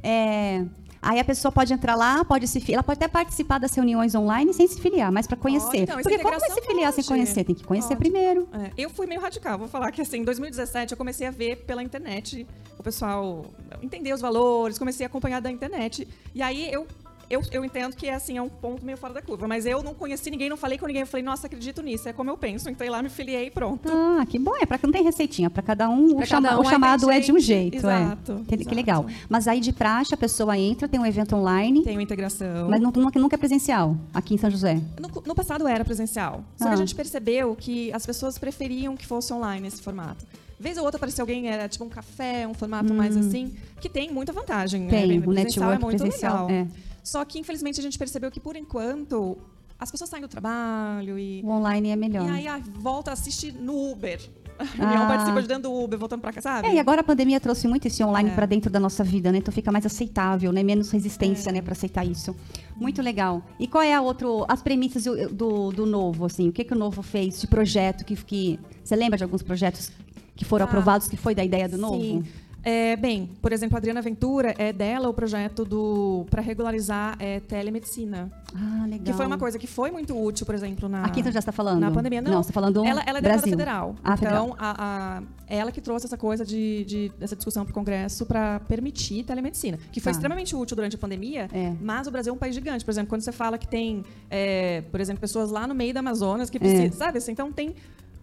[0.04, 0.66] É,
[1.02, 4.54] aí a pessoa pode entrar lá, pode se ela pode até participar das reuniões online
[4.54, 5.84] sem se filiar, mas para conhecer.
[5.84, 7.08] então, Porque como vai se integração filiar sem pode.
[7.08, 7.44] conhecer?
[7.44, 8.00] Tem que conhecer Pode.
[8.00, 8.48] primeiro.
[8.54, 11.58] É, eu fui meio radical, vou falar que assim, em 2017 eu comecei a ver
[11.66, 12.46] pela internet
[12.78, 13.46] o pessoal
[13.82, 16.08] entender os valores, comecei a acompanhar da internet.
[16.34, 16.88] E aí eu,
[17.32, 19.94] eu, eu entendo que assim, é um ponto meio fora da curva, mas eu não
[19.94, 22.70] conheci ninguém, não falei com ninguém, eu falei, nossa, acredito nisso, é como eu penso.
[22.70, 23.89] Então lá me filiei e pronto.
[23.89, 24.52] Ah, que bom.
[24.62, 25.50] É para que não tem receitinha.
[25.50, 27.39] Para cada um, o, Pra chama- cada o um, aí chamado tem é de um
[27.39, 27.78] jeito.
[27.78, 28.36] Exato, é.
[28.44, 28.76] Que, que exato.
[28.76, 29.06] legal.
[29.30, 32.70] Mas aí de praxe a pessoa entra, tem um evento online, Tenho integração.
[32.70, 34.82] mas não- nunca, é presencial aqui em São José.
[35.00, 36.44] No, no passado era presencial.
[36.58, 36.74] Só que Ah.
[36.74, 40.26] a gente percebeu que as pessoas preferiam que fosse online esse formato.
[40.60, 44.12] Vez ou outra aparecia alguém, era tipo um café, um formato mais assim, que tem
[44.12, 44.82] muita vantagem.
[44.82, 44.88] né?
[44.88, 44.89] Hum.
[44.91, 46.48] Tem, Bem, o presencial network é muito presencial.
[46.48, 46.67] legal.
[46.78, 46.91] É.
[47.04, 49.38] Só que, infelizmente, a gente percebeu que, por enquanto,
[49.80, 52.28] as pessoas saem do trabalho e, O online é melhor.
[52.28, 54.20] e aí ah, volta a assistir no Uber.
[54.60, 55.08] A reunião Ah.
[55.08, 56.68] participa de dentro do Uber, voltando pra cá, sabe?
[56.68, 58.36] É, e agora a pandemia trouxe muito esse online É.
[58.36, 59.40] para dentro da nossa vida, né?
[59.40, 60.62] Então fica mais aceitável, né?
[60.62, 61.54] Menos resistência, É.
[61.54, 62.36] né, para aceitar isso.
[62.76, 63.42] Muito legal.
[63.60, 66.48] E qual é a outro, as premissas do, do, do novo, assim?
[66.48, 69.92] O que que o novo fez de projeto que, que você lembra de alguns projetos
[70.36, 72.24] que foram Ah, aprovados que foi da ideia do novo?
[72.63, 77.39] É, bem, por exemplo, a Adriana Ventura é dela o projeto do para regularizar é,
[77.39, 78.30] telemedicina.
[78.56, 79.06] Ah, legal.
[79.06, 81.04] Que foi uma coisa que foi muito útil, por exemplo, na.
[81.04, 81.80] Aqui então já está falando?
[81.80, 82.32] Na pandemia, não.
[82.34, 83.52] Não, está falando ela, ela é deputada Brasil.
[83.52, 83.95] federal.
[84.04, 84.43] Ah, federal.
[84.45, 88.26] então, a, a- ela que trouxe essa coisa de, de- dessa discussão para o Congresso
[88.26, 90.17] para permitir telemedicina, que foi Tá.
[90.17, 91.74] extremamente útil durante a pandemia, É.
[91.82, 92.86] mas o Brasil é um país gigante.
[92.86, 96.00] Por exemplo, quando você fala que tem, é, por exemplo, pessoas lá no meio da
[96.02, 96.91] Amazonas que precisam, É.
[96.91, 97.17] sabe?
[97.17, 97.74] Assim, então tem.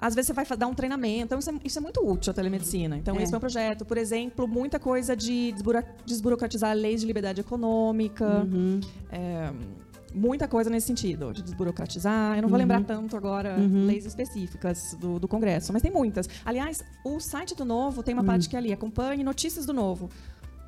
[0.01, 2.35] Às vezes você vai dar um treinamento, então isso é, isso é muito útil a
[2.35, 2.97] telemedicina.
[2.97, 3.23] Então, É.
[3.23, 3.85] esse foi um projeto.
[3.85, 5.53] Por exemplo, muita coisa de
[6.07, 8.45] desburocratizar leis de liberdade econômica.
[8.45, 8.81] Uhum.
[9.11, 9.51] É,
[10.15, 12.37] muita coisa nesse sentido, de desburocratizar.
[12.37, 12.63] Eu não vou Uhum.
[12.65, 16.29] lembrar tanto agora leis específicas do, do Congresso, mas tem muitas.
[16.45, 18.27] Aliás, o site do Novo tem uma Hum.
[18.27, 20.09] parte que é ali, acompanhe notícias do Novo.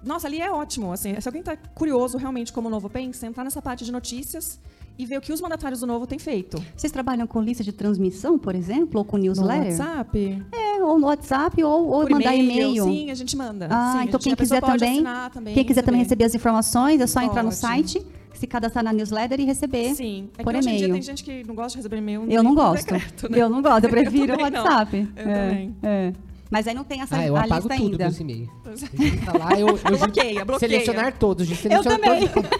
[0.04, 0.92] Nossa, ali é ótimo.
[0.92, 4.58] Assim, se alguém está curioso realmente como o Novo pensa, entrar nessa parte de notícias
[5.02, 6.62] e ver o que os mandatários do Novo têm feito.
[6.76, 9.68] Vocês trabalham com lista de transmissão, por exemplo, ou com No newsletter?
[9.70, 12.84] WhatsApp, É, ou no WhatsApp, ou, ou por mandar e-mail.
[12.84, 13.66] Sim, a gente manda.
[13.70, 17.06] Ah, Sim, então quem quiser pode também, também, quem quiser também receber as informações, é
[17.06, 17.56] só entrar no Pode.
[17.60, 20.28] site, se cadastrar na newsletter e receber Sim.
[20.36, 20.92] É por que hoje em dia e-mail.
[20.94, 22.26] tem gente que não gosta de receber e-mail.
[22.30, 22.84] Eu não gosto.
[22.84, 23.38] decreto, né?
[23.38, 24.62] Eu não gosto, eu prefiro o também não.
[24.64, 25.08] WhatsApp.
[25.16, 25.76] Eu é, também.
[25.82, 26.12] é.
[26.50, 28.08] Mas aí não tem essa Ah, eu a apago lista tudo ainda.
[28.08, 28.48] dos e-mails.
[29.24, 30.58] Tá lá, eu, eu Bloqueia, bloqueia.
[30.70, 31.46] Selecionar todos.
[31.46, 32.26] de Eu selecionar também.
[32.28, 32.50] todos.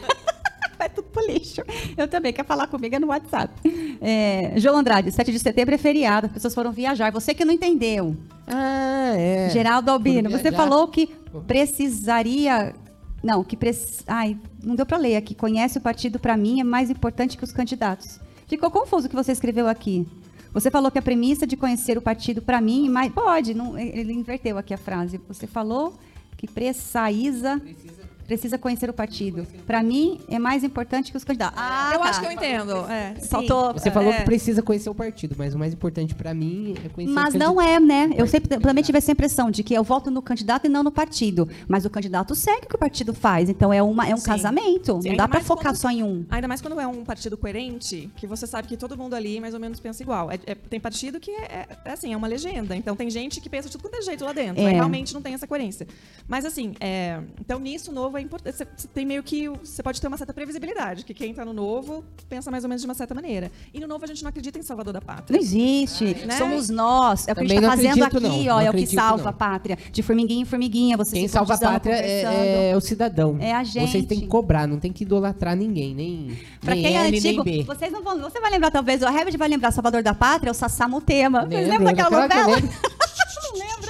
[0.80, 1.60] Vai tudo pro lixo.
[1.94, 3.52] Eu também, quer falar comigo é no WhatsApp.
[4.00, 7.12] É, João Andrade, 7 de setembro é feriado, as pessoas foram viajar.
[7.12, 8.16] Você que não entendeu.
[8.46, 9.50] Ah, é.
[9.50, 11.06] Geraldo Albino, você falou que
[11.46, 12.74] precisaria.
[13.22, 13.58] Não, que.
[13.58, 13.76] Prec...
[14.06, 15.34] Ai, não deu para ler aqui.
[15.34, 18.18] Conhece o partido, para mim, é mais importante que os candidatos.
[18.48, 20.08] Ficou confuso o que você escreveu aqui.
[20.54, 24.14] Você falou que a premissa de conhecer o partido, para mim, mas pode, não, ele
[24.14, 25.20] inverteu aqui a frase.
[25.28, 25.92] Você falou
[26.38, 27.60] que precisa.
[27.60, 28.09] Precisa
[28.58, 29.46] conhecer o partido.
[29.66, 31.58] Para mim, é mais importante que os candidatos.
[31.60, 32.04] Ah, eu tá.
[32.10, 32.72] acho que eu entendo.
[32.90, 33.14] É.
[33.28, 34.18] Faltou- Você falou É.
[34.18, 37.38] que precisa conhecer o partido, mas o mais importante pra mim é conhecer Mas o
[37.38, 38.10] não é, né?
[38.16, 40.90] Eu sempre também tive essa impressão de que eu voto no candidato e não no
[40.90, 41.48] partido.
[41.68, 43.48] Mas o candidato segue o que o partido faz.
[43.48, 44.26] Então é, uma, é um Sim.
[44.26, 45.00] casamento.
[45.02, 46.24] Sim, não dá para focar quando- só em um.
[46.30, 49.54] Ainda mais quando é um partido coerente, que você sabe que todo mundo ali mais
[49.54, 50.30] ou menos pensa igual.
[50.30, 52.76] É- é- tem partido que é, é assim, é uma legenda.
[52.76, 54.62] Então tem gente que pensa de tudo quanto é jeito lá dentro.
[54.62, 54.66] É.
[54.66, 55.86] Aí realmente não tem essa coerência.
[56.28, 58.56] Mas assim, é, então nisso o novo é importante.
[58.76, 59.48] Você tem meio que.
[59.48, 62.83] Você pode ter uma certa previsibilidade, que quem tá no novo pensa mais ou menos
[62.83, 63.50] de uma certa maneira.
[63.74, 65.37] E no novo a gente não acredita em Salvador da Pátria.
[65.37, 66.04] Não existe.
[66.26, 66.37] né?
[66.37, 67.26] Somos nós.
[67.28, 68.54] É o que a gente Também está fazendo acredito, aqui, não.
[68.54, 68.61] ó.
[68.61, 69.30] Não é o que salva não.
[69.30, 69.78] a pátria.
[69.90, 70.96] De formiguinha em formiguinha.
[70.96, 73.37] Você Quem se salva a politizando, pátria é, é o cidadão.
[73.40, 74.06] É a Vocês gente.
[74.06, 77.44] têm que cobrar, não tem que idolatrar ninguém, nem, Pra nem quem é L, antigo,
[77.66, 78.18] vocês não vão.
[78.20, 81.46] Você vai lembrar, talvez, o Herbert vai lembrar Salvador da Pátria, o Sassamo Tema.
[81.46, 82.56] Vocês lembram daquela novela?
[82.61, 83.89] não lembra?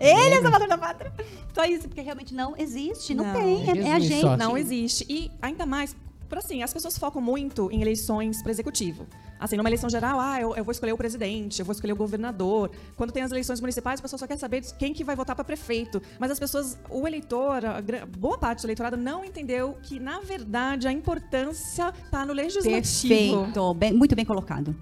[0.00, 1.12] Ele é o Salvador da Pátria.
[1.54, 3.70] Só isso, porque realmente não existe, não, Não, tem.
[3.70, 4.24] É, é a gente.
[4.38, 5.04] Não existe.
[5.08, 5.94] E ainda mais,
[6.28, 9.06] por assim, as pessoas focam muito em eleições para executivo.
[9.38, 11.96] Assim, numa eleição geral, ah, eu, eu vou escolher o presidente, eu vou escolher o
[11.96, 12.70] governador.
[12.94, 15.44] Quando tem as eleições municipais, a pessoa só quer saber quem que vai votar para
[15.44, 16.00] prefeito.
[16.18, 17.62] Mas as pessoas, o eleitor,
[18.18, 23.40] boa parte do eleitorado não entendeu que, na verdade, a importância está no legislativo.
[23.44, 23.74] Perfeito.
[23.74, 24.76] Bem- muito bem colocado.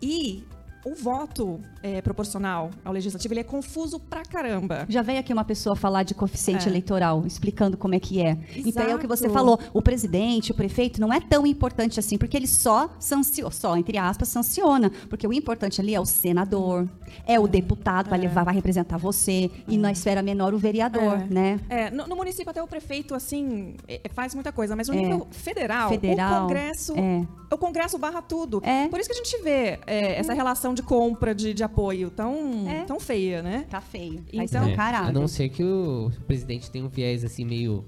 [0.00, 0.44] E
[0.84, 4.84] o voto é, proporcional ao legislativo ele é confuso pra caramba.
[4.88, 6.70] Já veio aqui uma pessoa falar de coeficiente É.
[6.70, 8.36] eleitoral, explicando como é que é.
[8.56, 9.34] Então é o que você Exato.
[9.38, 13.76] falou, o presidente, o prefeito não é tão importante assim, porque ele só sanciona, só
[13.76, 16.88] entre aspas sanciona, porque o importante ali é o senador,
[17.26, 21.26] é o deputado vai levar, vai representar você e na esfera menor o vereador, É.
[21.30, 21.60] né?
[21.68, 24.98] É, no, no município até o prefeito assim é, faz muita coisa, mas no É.
[24.98, 27.26] nível federal, Federal, o Congresso, é.
[27.54, 28.60] o Congresso barra tudo.
[28.64, 28.88] É.
[28.88, 32.68] Por isso que a gente vê é, essa relação de compra de, de apoio tão,
[32.68, 32.84] É.
[32.84, 33.64] tão feia, né?
[33.70, 35.08] Tá feio, tá Então- É, escancarado.
[35.08, 37.84] a não ser que o presidente tenha um viés assim meio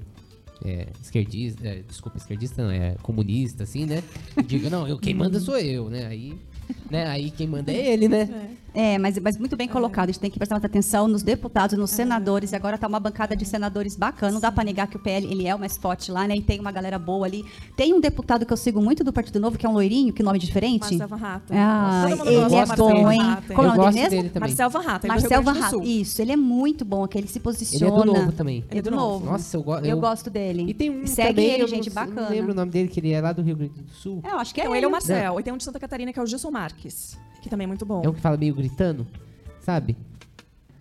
[0.64, 4.03] é, esquerdista, é, desculpa, esquerdista não, é comunista, assim, né?
[4.38, 6.07] E diga, não, eu, quem manda sou eu, né?
[6.07, 6.35] Aí,
[6.91, 7.07] né?
[7.07, 8.29] Aí quem manda é ele, né?
[8.79, 10.11] É, mas, mas muito bem colocado.
[10.11, 12.53] A gente tem que prestar muita atenção nos deputados, nos senadores.
[12.53, 14.33] E agora tá uma bancada de senadores bacana.
[14.33, 16.37] Não dá para negar que o PL ele é o mais forte lá, né?
[16.37, 17.43] E tem uma galera boa ali.
[17.75, 20.23] Tem um deputado que eu sigo muito do Partido Novo, que é um loirinho, que
[20.23, 20.95] nome diferente.
[20.95, 21.59] Marcel Van Hatten.
[21.59, 23.21] Ah, Todo ele é bom, hein?
[23.23, 23.57] Hatten.
[23.57, 24.11] Como é eu o nome gosto dele mesmo?
[24.11, 24.49] dele também.
[24.49, 25.71] Marcel do Marcel Rio Grande do Varra.
[25.71, 25.83] Sul.
[25.83, 27.87] Isso, ele é muito bom, que ele se Ele posiciona.
[27.95, 28.63] é do novo também.
[28.71, 29.25] Ele é do novo.
[29.25, 30.67] Nossa, eu, go Eu eu gosto dele.
[30.69, 32.21] E tem um Segue também, ele, eu gente, bacana.
[32.23, 34.21] Não lembro o nome dele, que ele é lá do Rio Grande do Sul.
[34.23, 34.81] É, eu acho que é Então, ele.
[34.81, 35.41] ele é o Marcel.
[35.41, 37.85] E tem um de Santa Catarina que é o Gilson Marques, que também é muito
[37.85, 38.03] bom.
[38.03, 39.07] É um que fala meio gritando,
[39.61, 39.95] sabe?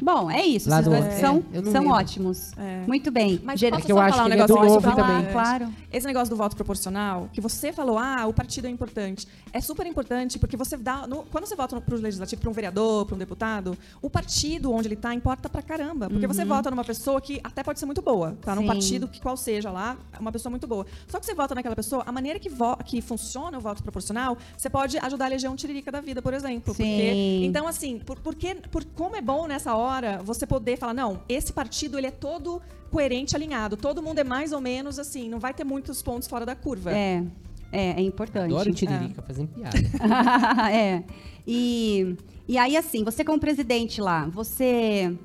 [0.02, 0.70] Bom, é isso.
[0.70, 1.90] Lá Esses do- dois é, são, são lembro.
[1.90, 2.52] ótimos.
[2.58, 2.84] É.
[2.86, 3.40] Muito bem.
[3.44, 4.96] Mas Gera- posso que eu só acho falar um que é do negócio novo Vai
[4.96, 5.32] lá, também.
[5.32, 5.70] Claro.
[5.92, 9.26] Esse negócio do voto proporcional, que você falou, ah, o partido é importante.
[9.54, 11.08] É super importante porque você dá.
[11.08, 14.72] no- quando você vota para o legislativo, para um vereador, para um deputado, o partido
[14.74, 16.10] onde ele está importa pra caramba.
[16.10, 18.54] Porque você vota numa pessoa que até pode ser muito boa, tá?
[18.54, 18.68] Num Sim.
[18.68, 20.86] partido que qual seja lá, é uma pessoa muito boa.
[21.08, 24.38] Só que você vota naquela pessoa, a maneira que, vo- que funciona o voto proporcional,
[24.58, 26.74] você pode ajudar a eleger um tiririca da vida, por exemplo.
[26.74, 26.84] Sim.
[26.84, 29.85] Porque, então, assim, por, porque, por como é bom nessa hora
[30.24, 33.76] você poder falar, não, esse partido ele é todo coerente, alinhado.
[33.76, 36.92] Todo mundo é mais ou menos assim, não vai ter muitos pontos fora da curva.
[36.92, 37.24] É,
[37.72, 38.54] é, é importante.
[38.54, 39.78] Adoro o Tiririca fazendo piada.
[40.72, 41.04] é.
[41.46, 42.16] E,
[42.48, 45.16] e aí, assim, você como presidente lá, você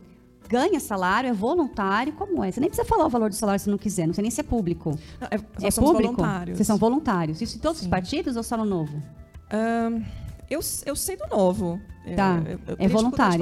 [0.48, 2.50] ganha salário, é voluntário, como é?
[2.50, 4.40] Você nem precisa falar o valor do salário se não quiser, não sei nem se
[4.40, 4.98] é público.
[5.20, 6.02] Não, é, é público?
[6.02, 6.56] voluntários.
[6.56, 7.40] Vocês são voluntários.
[7.40, 7.90] Isso em todos os Sim.
[7.90, 9.00] partidos ou só no novo?
[9.48, 10.02] Ahn,
[10.50, 11.80] eu, eu sei do novo.
[12.16, 12.42] Tá.
[12.44, 13.38] Eu- eu- É voluntário.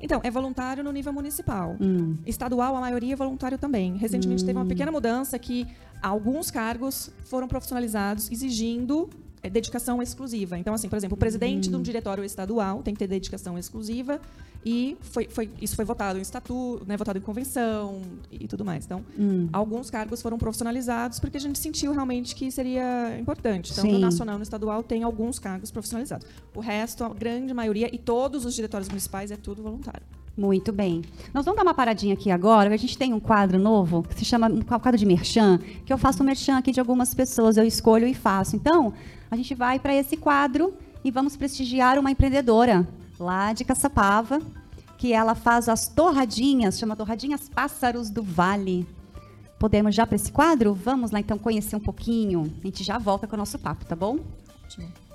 [0.00, 1.76] Então, é voluntário no nível municipal.
[1.80, 2.16] Hum.
[2.24, 3.96] Estadual, a maioria é voluntário também.
[3.96, 5.66] Recentemente teve uma pequena mudança que
[6.00, 9.08] alguns cargos foram profissionalizados exigindo
[9.50, 10.56] dedicação exclusiva.
[10.58, 14.20] Então, assim, por exemplo, o presidente de um diretório estadual tem que ter dedicação exclusiva
[14.64, 18.00] e foi, foi- isso foi votado em estatuto, né, votado em convenção
[18.30, 18.84] e tudo mais.
[18.84, 19.48] Então, Hum.
[19.52, 23.72] alguns cargos foram profissionalizados porque a gente sentiu realmente que seria importante.
[23.72, 23.92] Então, Sim.
[23.92, 26.26] no nacional e no estadual tem alguns cargos profissionalizados.
[26.54, 30.02] O resto, a grande maioria e todos os diretórios municipais é tudo voluntário.
[30.36, 31.02] Muito bem.
[31.34, 32.72] Nós vamos dar uma paradinha aqui agora.
[32.72, 35.98] A gente tem um quadro novo que se chama um quadro de merchan, que eu
[35.98, 38.56] faço um merchan aqui de algumas pessoas, eu escolho e faço.
[38.56, 38.94] Então,
[39.30, 42.88] a gente vai para esse quadro e vamos prestigiar uma empreendedora
[43.20, 44.40] lá de Caçapava,
[44.96, 48.86] que ela faz as torradinhas, chama Torradinhas Pássaros do Vale.
[49.58, 50.74] Podemos já para esse quadro?
[50.74, 52.52] Vamos lá então conhecer um pouquinho.
[52.62, 54.18] A gente já volta com o nosso papo, tá bom?
[54.74, 55.11] Quero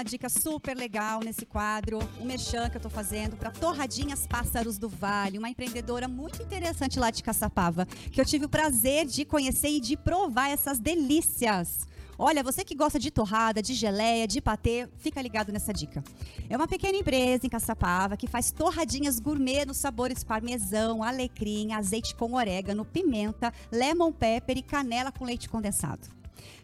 [0.00, 4.78] uma dica super legal nesse quadro, o merchan que eu estou fazendo para Torradinhas Pássaros
[4.78, 9.26] do Vale, uma empreendedora muito interessante lá de Caçapava, que eu tive o prazer de
[9.26, 11.86] conhecer e de provar essas delícias.
[12.18, 16.02] Olha, você que gosta de torrada, de geleia, de patê, fica ligado nessa dica.
[16.48, 22.14] É uma pequena empresa em Caçapava que faz torradinhas gourmet nos sabores parmesão, alecrim, azeite
[22.14, 26.20] com orégano, pimenta, lemon pepper e canela com leite condensado.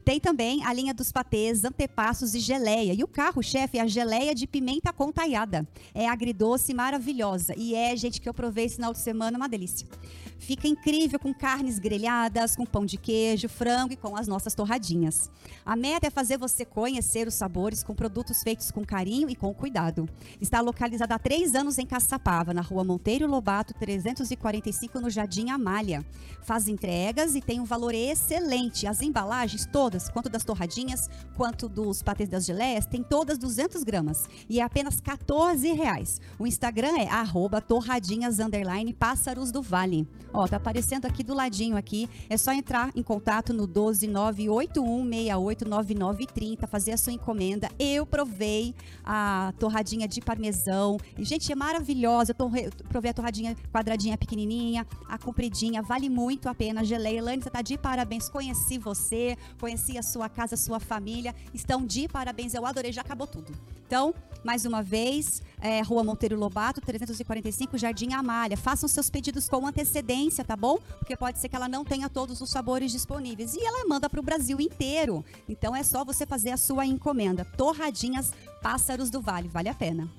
[0.06, 2.94] Tem também a linha dos patês, antepassos e geleia.
[2.94, 5.66] E o carro-chefe é a geleia de pimenta contaiada.
[5.92, 7.54] É agridoce maravilhosa.
[7.56, 9.84] E é, gente, que eu provei esse final de semana, uma delícia.
[10.38, 15.30] Fica incrível com carnes grelhadas, com pão de queijo, frango e com as nossas torradinhas.
[15.64, 19.52] A meta é fazer você conhecer os sabores com produtos feitos com carinho e com
[19.54, 20.08] cuidado.
[20.40, 26.04] Está localizada há três anos em Caçapava, na rua Monteiro Lobato, 345, no Jardim Amália.
[26.42, 28.86] Faz entregas e tem um valor excelente.
[28.86, 34.28] As embalagens todas, quanto das torradinhas, quanto dos patês das geleias, tem todas 200 gramas.
[34.48, 36.20] E é apenas 14 reais.
[36.38, 37.08] O Instagram é
[37.60, 38.38] torradinhas,
[38.92, 40.06] pássaros do vale.
[40.32, 42.08] Ó, tá aparecendo aqui do ladinho aqui.
[42.28, 47.68] É só entrar em contato no 12981689930, fazer a sua encomenda.
[47.78, 50.98] Eu provei a torradinha de parmesão.
[51.16, 52.32] E, gente, é maravilhosa.
[52.32, 55.82] Eu torre- provei a torradinha quadradinha pequenininha, a compridinha.
[55.82, 56.84] Vale muito a pena.
[56.84, 57.18] Geleia.
[57.18, 58.28] Elaine, você tá de parabéns.
[58.28, 61.34] Conheci você, conheci a sua casa, a sua família.
[61.54, 62.54] Estão de parabéns.
[62.54, 62.92] Eu adorei.
[62.92, 63.52] Já acabou tudo.
[63.86, 68.56] Então, mais uma vez, é, Rua Monteiro Lobato, 345, Jardim Amália.
[68.56, 70.78] Façam seus pedidos com antecedência, tá bom?
[70.98, 73.54] Porque pode ser que ela não tenha todos os sabores disponíveis.
[73.54, 75.24] E ela manda para o Brasil inteiro.
[75.48, 77.44] Então é só você fazer a sua encomenda.
[77.44, 79.48] Torradinhas Pássaros do Vale.
[79.48, 80.10] Vale a pena.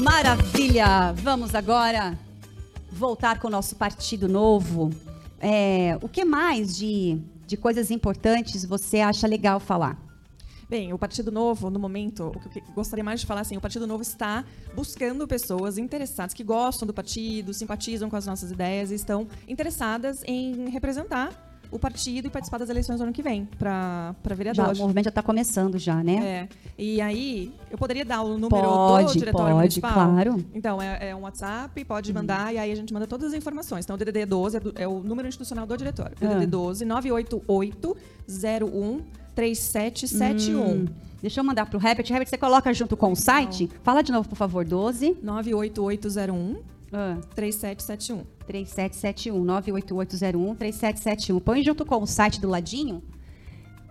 [0.00, 1.12] Maravilha!
[1.12, 2.18] Vamos agora
[2.90, 4.88] voltar com o nosso Partido Novo.
[5.38, 9.98] É, o que mais de, de coisas importantes você acha legal falar?
[10.70, 13.60] Bem, o Partido Novo, no momento, o que eu gostaria mais de falar, assim, o
[13.60, 14.42] Partido Novo está
[14.74, 20.22] buscando pessoas interessadas, que gostam do partido, simpatizam com as nossas ideias e estão interessadas
[20.24, 24.74] em representar o partido e participar das eleições do ano que vem, para Já, vereador.
[24.74, 26.16] o movimento já está começando já, né?
[26.16, 26.48] É.
[26.78, 29.92] E aí, eu poderia dar o número do Pode, diretório pode, municipal?
[29.92, 30.44] claro.
[30.54, 33.84] Então, é, é um WhatsApp, pode mandar, e aí a gente manda todas as informações.
[33.84, 36.16] Então, o DDD 12 é, do- é o número institucional do diretório.
[36.20, 36.26] Ah.
[36.26, 37.96] DDD 12 988
[38.28, 39.00] 01
[39.34, 40.60] 3771.
[40.62, 40.86] Hum,
[41.22, 42.06] deixa eu mandar pro Herbert.
[42.10, 43.70] Herbert, você coloca junto com o site?
[43.82, 46.56] Fala de novo, por favor, 12 98801
[46.92, 48.24] ah, 3771.
[48.46, 51.40] 3771 98801 3771.
[51.40, 53.02] Põe junto com o site do ladinho.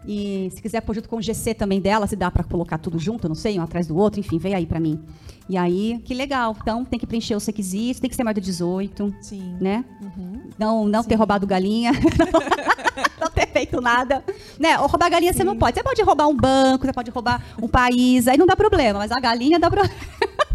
[0.05, 2.97] E se quiser pôr junto com o GC também dela, se dá para colocar tudo
[2.97, 5.03] junto, não sei, um atrás do outro, enfim, vem aí para mim.
[5.47, 6.55] E aí, que legal.
[6.61, 9.57] Então, tem que preencher os requisitos, tem que ser mais de 18, Sim.
[9.59, 9.83] né?
[10.01, 10.49] Uhum.
[10.57, 11.91] Não, não ter roubado galinha.
[13.19, 14.23] não ter feito nada.
[14.59, 14.79] Né?
[14.79, 15.75] Ou roubar galinha você não pode.
[15.75, 18.99] Você pode roubar um banco, você pode roubar um país, aí não dá problema.
[18.99, 19.93] Mas a galinha dá problema.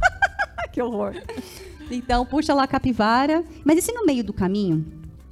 [0.73, 1.15] que horror.
[1.91, 3.45] Então, puxa lá a capivara.
[3.65, 4.85] Mas e se no meio do caminho,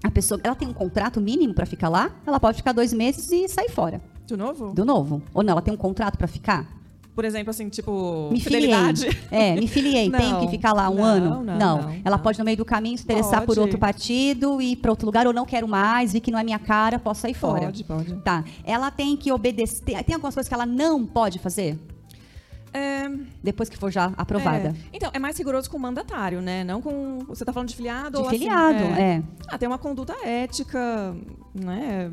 [0.02, 2.10] a pessoa ela tem um contrato mínimo para ficar lá?
[2.26, 4.00] Ela pode ficar dois meses e sair fora.
[4.26, 4.72] De novo?
[4.72, 5.22] Do novo.
[5.34, 6.66] Ou não, ela tem um contrato para ficar?
[7.14, 8.62] Por exemplo, assim, tipo, Me filiei.
[8.62, 9.20] fidelidade.
[9.30, 10.10] É, me filiei.
[10.10, 11.44] Tenho Não, que ficar lá um não, ano?
[11.44, 13.60] não, não, Ela pode, no meio do caminho, se interessar por Pode.
[13.60, 16.44] outro partido e ir para outro lugar, ou não quero mais, vi que não é
[16.44, 17.66] minha cara, posso sair fora.
[17.66, 18.14] Pode, pode.
[18.22, 18.42] Tá.
[18.64, 20.02] Ela tem que obedecer.
[20.04, 21.78] Tem algumas coisas que ela não pode fazer?
[22.72, 23.08] É,
[23.42, 24.68] Depois que for já aprovada.
[24.70, 24.74] é.
[24.92, 26.64] Então, é mais rigoroso com o mandatário, né?
[26.64, 27.18] Não com.
[27.28, 29.22] Você tá falando de filiado De ou assim, filiado, é.
[29.48, 31.14] Ah, tem uma conduta ética,
[31.54, 32.10] né?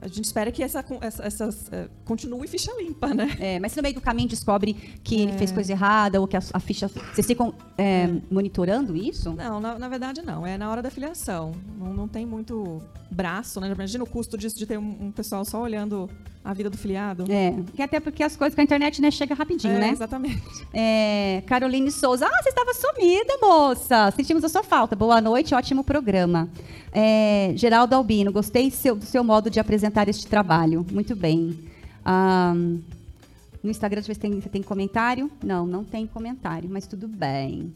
[0.00, 3.36] A gente espera que essa, essa, essas, é, continue ficha limpa, né?
[3.40, 5.36] É, mas se no meio do caminho descobre que ele É.
[5.38, 6.86] fez coisa errada ou que a, a ficha.
[6.86, 9.32] Vocês ficam é, monitorando isso?
[9.32, 10.46] Não, na, na verdade não.
[10.46, 11.50] É na hora da filiação.
[11.76, 13.68] Não, não tem muito braço, né?
[13.72, 16.08] Imagina o custo disso de ter um, um pessoal só olhando
[16.44, 17.24] a vida do filiado.
[17.30, 19.90] É, que até porque as coisas com a internet né, chega rapidinho, É, né?
[19.90, 20.42] Exatamente.
[20.72, 22.26] É, Caroline Souza.
[22.26, 24.10] Ah, você estava sumida, moça.
[24.16, 24.96] Sentimos a sua falta.
[24.96, 26.48] Boa noite, ótimo programa.
[26.92, 30.86] É, Geraldo Albino, gostei seu- do seu modo de apresentar este trabalho.
[30.90, 31.58] Muito bem.
[32.04, 35.30] Ah, no Instagram, deixa eu ver se tem, se tem comentário.
[35.44, 37.74] Não, não tem comentário, mas tudo bem.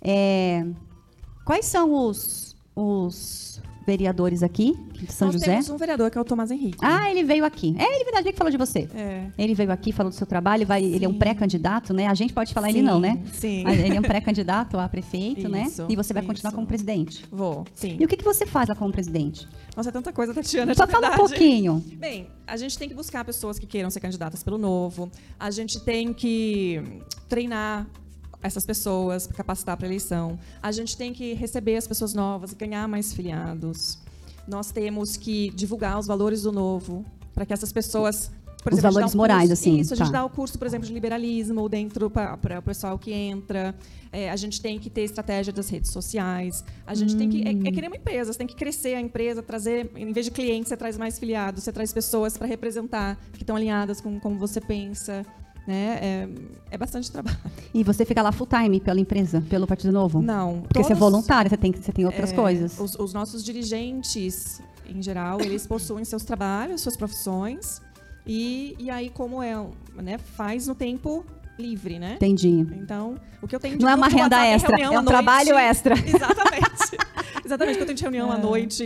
[0.00, 0.64] É,
[1.44, 3.57] quais são os, os
[3.88, 5.46] vereadores aqui de São Nós José?
[5.46, 6.76] temos um vereador que é o Tomás Henrique.
[6.82, 7.74] Ah, ele veio aqui.
[7.78, 8.86] É, ele verdade, ele que falou de você.
[8.94, 9.26] É.
[9.38, 12.06] Ele veio aqui, falou do seu trabalho, vai, ele é um pré-candidato, né?
[12.06, 13.18] A gente pode falar ele Sim, não, né?
[13.32, 13.62] sim.
[13.64, 15.62] Mas ele é um pré-candidato a prefeito, né?
[15.62, 16.56] Isso, E você vai continuar isso.
[16.56, 17.24] como presidente.
[17.30, 17.96] Vou, sim.
[17.98, 19.48] E o que, que você faz lá como presidente?
[19.74, 20.74] Nossa, é tanta coisa, Tatiana.
[20.74, 21.28] Só fala um verdade.
[21.28, 21.82] pouquinho.
[21.96, 25.10] Bem, a gente tem que buscar pessoas que queiram ser candidatas pelo Novo.
[25.40, 26.82] A gente tem que
[27.28, 27.86] treinar
[28.42, 30.38] essas pessoas, capacitar para eleição.
[30.62, 33.98] A gente tem que receber as pessoas novas, ganhar mais filiados.
[34.46, 38.30] Nós temos que divulgar os valores do Novo para que essas pessoas
[38.62, 40.12] por Os exemplo, valores um morais, curso- assim, Isso, a gente tá.
[40.18, 43.72] dá o curso, por exemplo, de liberalismo dentro para o pessoal que entra.
[44.10, 46.64] É, a gente tem que ter estratégia das redes sociais.
[46.84, 47.42] A gente tem que.
[47.46, 50.26] É, é que nem uma empresa, você tem que crescer a empresa, trazer, em vez
[50.26, 54.18] de clientes, você traz mais filiados, você traz pessoas para representar, que estão alinhadas com
[54.18, 55.24] como você pensa.
[55.68, 55.98] Né?
[56.00, 56.28] É,
[56.70, 57.36] é bastante trabalho.
[57.74, 60.22] E você fica lá full time pela empresa, pelo Partido Novo?
[60.22, 60.62] Não.
[60.62, 62.80] Porque você é todos- voluntário, você tem, você tem outras é, coisas.
[62.80, 67.82] Os, os nossos dirigentes, em geral, eles possuem seus trabalhos, suas profissões.
[68.26, 69.54] E, e aí, como é,
[69.96, 71.22] né, faz no tempo
[71.58, 72.14] livre, né?
[72.14, 72.48] Entendi.
[72.48, 75.06] Então, o que eu tenho de Não é uma renda WhatsApp extra, é um noite.
[75.06, 75.94] trabalho extra.
[76.06, 76.98] Exatamente.
[77.44, 78.84] Exatamente, que eu tenho de reunião à noite,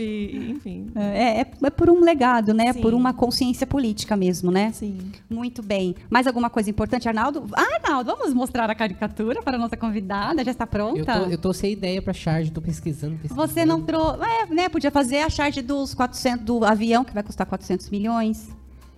[0.51, 0.87] enfim.
[0.95, 2.71] É, é, é por um legado, né?
[2.71, 2.81] Sim.
[2.81, 4.71] Por uma consciência política mesmo, né?
[4.71, 5.11] Sim.
[5.29, 5.95] Muito bem.
[6.09, 7.45] Mais alguma coisa importante, Arnaldo?
[7.53, 10.43] Ah, Arnaldo, vamos mostrar a caricatura para a nossa convidada.
[10.45, 11.19] Já está Eu pronta?
[11.19, 13.47] tô, eu tô sem ideia pra charge, tô pesquisando, pesquisando.
[13.47, 14.19] Você não trouxe.
[14.23, 14.69] É, né?
[14.69, 18.49] Podia fazer a charge dos 400 do avião, que vai custar 400 milhões.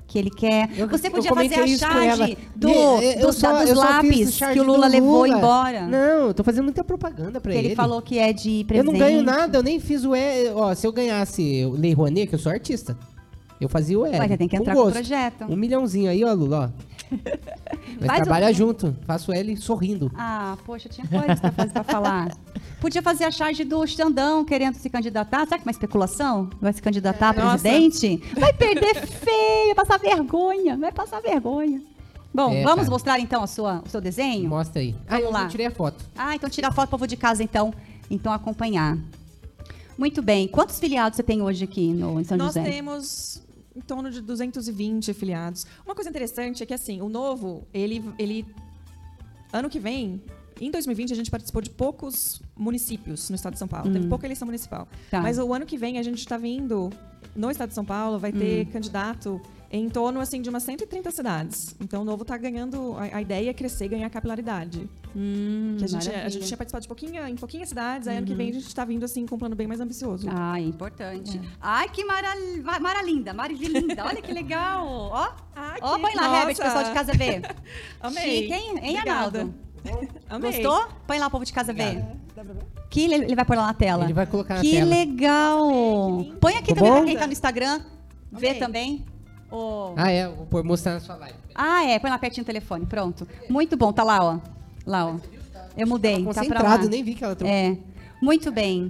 [0.07, 0.69] Que ele quer.
[0.77, 4.59] Eu- Você eu podia fazer a charge do, eu do- só- eu dos lápis que
[4.59, 5.37] o do Lula levou Lula.
[5.37, 5.87] embora.
[5.87, 7.75] Não, eu tô fazendo muita propaganda pra que ele, ele.
[7.75, 8.85] falou que é de Eu presente.
[8.91, 10.51] não ganho nada, eu nem fiz o E.
[10.53, 12.95] Ó, se eu ganhasse Lei Rouanet, que eu sou artista,
[13.65, 14.17] eu fazia o E.
[14.17, 14.95] Mas você tem que com entrar com o gosto.
[14.95, 15.45] projeto.
[15.49, 16.85] Um milhãozinho aí, ó, Lula, ó.
[17.99, 18.95] Nós Faz trabalha um- junto.
[19.05, 20.11] Faço L sorrindo.
[20.15, 22.31] Ah, poxa, tinha coisas pra, fazer, pra falar.
[22.81, 25.45] Podia fazer a charge do Xandão querendo se candidatar.
[25.45, 26.49] Será que é uma especulação?
[26.59, 27.59] Vai se candidatar a Nossa.
[27.63, 28.21] presidente?
[28.39, 30.77] Vai perder feio, vai passar vergonha.
[30.77, 31.81] Vai passar vergonha.
[32.33, 32.89] Bom, É, vamos cara.
[32.89, 34.49] mostrar então a sua, o seu desenho?
[34.49, 34.93] Mostra aí.
[35.07, 35.41] Ah, Vamos eu lá.
[35.43, 36.03] não tirei a foto.
[36.17, 37.73] Ah, então tira a foto, povo de casa, então,
[38.11, 38.97] então acompanhar.
[39.97, 40.45] Muito bem.
[40.47, 42.63] Quantos filiados você tem hoje aqui no, em São Nós José?
[42.63, 43.41] temos
[43.75, 45.65] em torno de 220 afiliados.
[45.85, 48.45] Uma coisa interessante é que, assim, o novo, ele, ele
[49.51, 50.21] ano que vem,
[50.59, 53.91] em 2020, a gente participou de poucos municípios no estado de São Paulo.
[53.91, 54.87] Teve pouca eleição municipal.
[55.11, 55.21] Tá.
[55.21, 56.89] Mas o ano que vem, a gente está vindo,
[57.35, 59.41] no estado de São Paulo, vai ter candidato
[59.77, 61.75] em torno, assim, de umas 130 cidades.
[61.79, 64.89] Então, o novo está ganhando, a, a ideia é crescer, ganhar capilaridade.
[65.15, 66.29] Hum, Que a, gente, a maravilha.
[66.29, 68.83] gente tinha participado de pouquinho, em pouquinhas cidades, aí ano que vem a gente está
[68.85, 70.27] vindo, assim, com um plano bem mais ambicioso.
[70.29, 71.39] Ah, importante.
[71.61, 72.33] Ai, que mara,
[72.79, 74.05] mara linda, linda.
[74.05, 74.85] Olha que legal.
[74.87, 76.39] Ó, Ah, ó que- põe lá.
[76.39, 77.41] Herbert, pessoal de casa ver.
[78.01, 78.41] Amei.
[78.43, 78.97] Chique, hein, hein.
[78.97, 79.53] Arnaldo?
[80.29, 80.51] Amei.
[80.51, 80.87] Gostou?
[81.07, 82.03] Põe lá o povo de casa ver.
[82.89, 84.03] Que ele, ele vai pôr lá na tela.
[84.03, 84.89] Ele vai colocar na que tela.
[84.89, 85.67] legal.
[86.41, 87.05] Põe aqui Ficou também pra bom?
[87.05, 87.81] quem tá no Instagram.
[88.31, 88.59] Vê Amei.
[88.59, 89.05] também.
[89.55, 90.27] O- Ah, é.
[90.27, 91.37] Vou pôr- mostrar na sua live.
[91.53, 91.97] Ah, é.
[91.99, 92.85] Põe lá pertinho o telefone.
[92.85, 93.27] Pronto.
[93.49, 93.93] Muito bom.
[93.93, 94.39] Tá lá, ó.
[94.85, 95.15] Lá, ó.
[95.77, 96.23] Eu mudei.
[96.25, 96.43] Tá pra lá.
[96.73, 97.53] Concentrado, nem vi que ela trocou.
[97.55, 97.77] É.
[98.21, 98.89] Muito bem.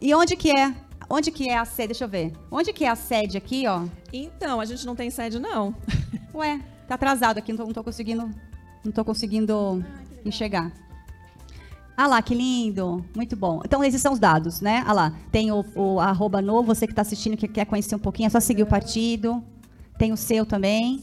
[0.00, 0.74] E onde que é?
[1.08, 1.88] Onde que é a sede?
[1.88, 2.32] Deixa eu ver.
[2.50, 3.84] Onde que é a sede aqui, ó?
[4.12, 5.74] Então, a gente não tem sede, não.
[6.34, 8.30] Ué, tá atrasado aqui, não tô, não tô conseguindo.
[8.84, 9.84] Não tô conseguindo
[10.24, 10.72] enxergar.
[11.96, 13.04] Ah lá, que lindo.
[13.14, 13.60] Muito bom.
[13.64, 14.82] Então, esses são os dados, né?
[14.86, 17.98] Ah lá, tem o, o arroba novo, você que está assistindo, que quer conhecer um
[17.98, 19.42] pouquinho, é só seguir o partido.
[19.98, 21.02] Tem o seu também.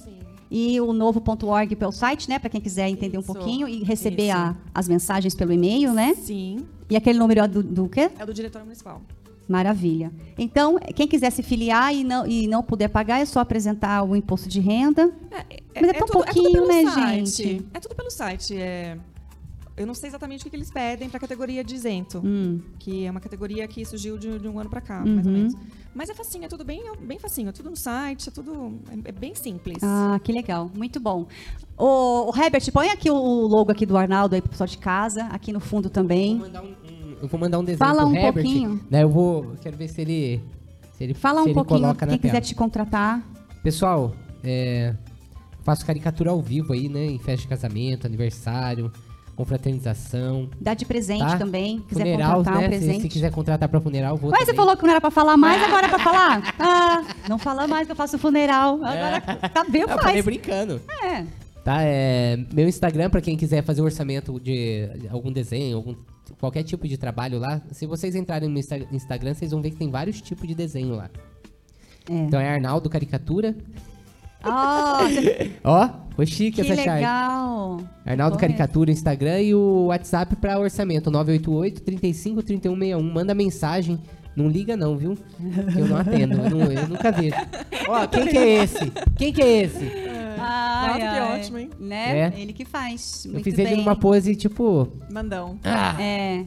[0.51, 2.39] E o novo.org pelo site, né?
[2.39, 3.31] Para quem quiser entender um Isso.
[3.31, 6.15] pouquinho e receber a- as mensagens pelo e-mail, né?
[6.15, 6.65] Sim.
[6.89, 8.09] E aquele número é do, do quê?
[8.17, 8.99] É do diretor municipal.
[9.47, 10.11] Maravilha.
[10.37, 14.15] Então, quem quiser se filiar e não, e não puder pagar, é só apresentar o
[14.15, 15.11] imposto de renda.
[15.75, 17.25] Mas é tão pouquinho, pelo né, site.
[17.43, 17.65] gente?
[17.73, 18.55] É tudo pelo site.
[18.55, 18.97] É...
[19.79, 22.59] Eu não sei exatamente o que, que eles pedem para a categoria de isento, Hum.
[22.77, 25.37] que é uma categoria que surgiu de, de um ano para cá, mais ou Uhum.
[25.39, 25.53] menos.
[25.95, 28.73] Mas é facinho, é tudo bem, bem facinho, é tudo no site, é tudo
[29.05, 29.77] é, é bem simples.
[29.81, 30.69] Ah, que legal.
[30.75, 31.27] Muito bom.
[31.77, 33.15] O, o Herbert, põe aqui o
[33.47, 36.35] logo aqui do Arnaldo aí pro pessoal de casa, aqui no fundo Vou também.
[36.35, 38.81] mandar um, um- eu vou mandar um desenho Fala pro um Herbert, pouquinho.
[38.91, 39.55] Né, eu vou.
[39.61, 40.41] Quero ver se ele.
[40.97, 42.41] Se ele Fala se um ele pouquinho, quem quiser tela.
[42.41, 43.21] te contratar.
[43.63, 44.13] Pessoal,
[44.43, 44.93] é,
[45.63, 47.05] faço caricatura ao vivo aí, né?
[47.05, 48.91] Em festa de casamento, aniversário,
[49.43, 50.49] confraternização.
[50.59, 51.37] Dá de presente Tá?
[51.37, 51.79] também.
[51.87, 52.69] Quiser Funeral, contratar um né?
[52.71, 53.01] Se- presente.
[53.03, 54.57] Se, quiser contratar pra funeral, vou Mas você também.
[54.57, 56.55] falou que não era pra falar mais, agora é pra falar?
[56.59, 58.75] Ah, não fala mais que eu faço funeral.
[58.83, 59.85] Agora tá bem, É.
[59.85, 60.25] Eu faz.
[60.25, 60.81] brincando.
[61.03, 61.25] É.
[61.63, 65.95] Tá, é, meu Instagram, pra quem quiser fazer o orçamento de algum desenho, algum,
[66.39, 67.61] qualquer tipo de trabalho lá.
[67.71, 70.95] Se vocês entrarem no Insta- Instagram, vocês vão ver que tem vários tipos de desenho
[70.95, 71.09] lá.
[72.09, 72.13] É.
[72.13, 73.55] Então é Arnaldo Caricatura.
[74.43, 74.99] Ah,
[75.63, 76.95] Ó, foi chique que essa chave.
[76.97, 77.81] legal.
[78.05, 78.39] Arnaldo é.
[78.39, 83.13] Caricatura, Instagram e o WhatsApp pra orçamento, 988 35 3161.
[83.13, 83.99] Manda mensagem.
[84.35, 85.17] Não liga não, viu?
[85.75, 87.35] Eu não atendo, eu, não- eu nunca vejo.
[87.89, 88.91] Ó, quem que é esse?
[89.17, 89.91] Quem que é esse?
[90.37, 91.39] Ai, Nossa, que ai.
[91.39, 91.69] ótimo, hein?
[91.77, 92.19] Né?
[92.19, 92.33] É.
[92.37, 93.25] Ele que faz.
[93.25, 93.65] Eu Muito fiz bem.
[93.67, 94.87] ele numa pose, tipo...
[95.11, 95.57] Mandão.
[95.63, 96.37] Ah, É.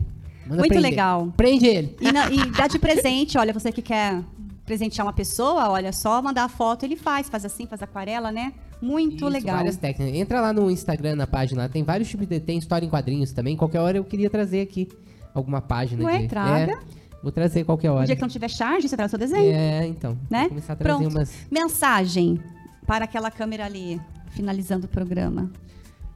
[0.46, 0.80] manda Muito prender.
[0.90, 1.28] legal.
[1.36, 1.94] Prende ele.
[2.00, 4.22] E, na- e dá de presente, olha, você que quer
[4.64, 8.52] presentear uma pessoa, olha, só mandar a foto, ele faz, faz assim, faz aquarela, né?
[8.80, 9.56] Muito Isso, legal.
[9.56, 10.14] várias técnicas.
[10.14, 12.40] Entra lá no Instagram, na página, tem vários tipos de...
[12.40, 13.56] Tem história em quadrinhos também.
[13.56, 14.88] Qualquer hora eu queria trazer aqui
[15.34, 16.28] alguma página Ué, de...
[16.28, 16.72] traga.
[16.72, 16.78] É,
[17.22, 18.00] vou trazer qualquer hora.
[18.00, 20.18] No dia que não tiver charge, você traz o seu desenho, É, então.
[20.30, 20.40] né?
[20.40, 21.14] Vou começar a trazer Pronto.
[21.16, 21.32] umas...
[21.50, 22.40] Mensagem
[22.86, 24.00] para aquela câmera ali,
[24.30, 25.50] finalizando o programa.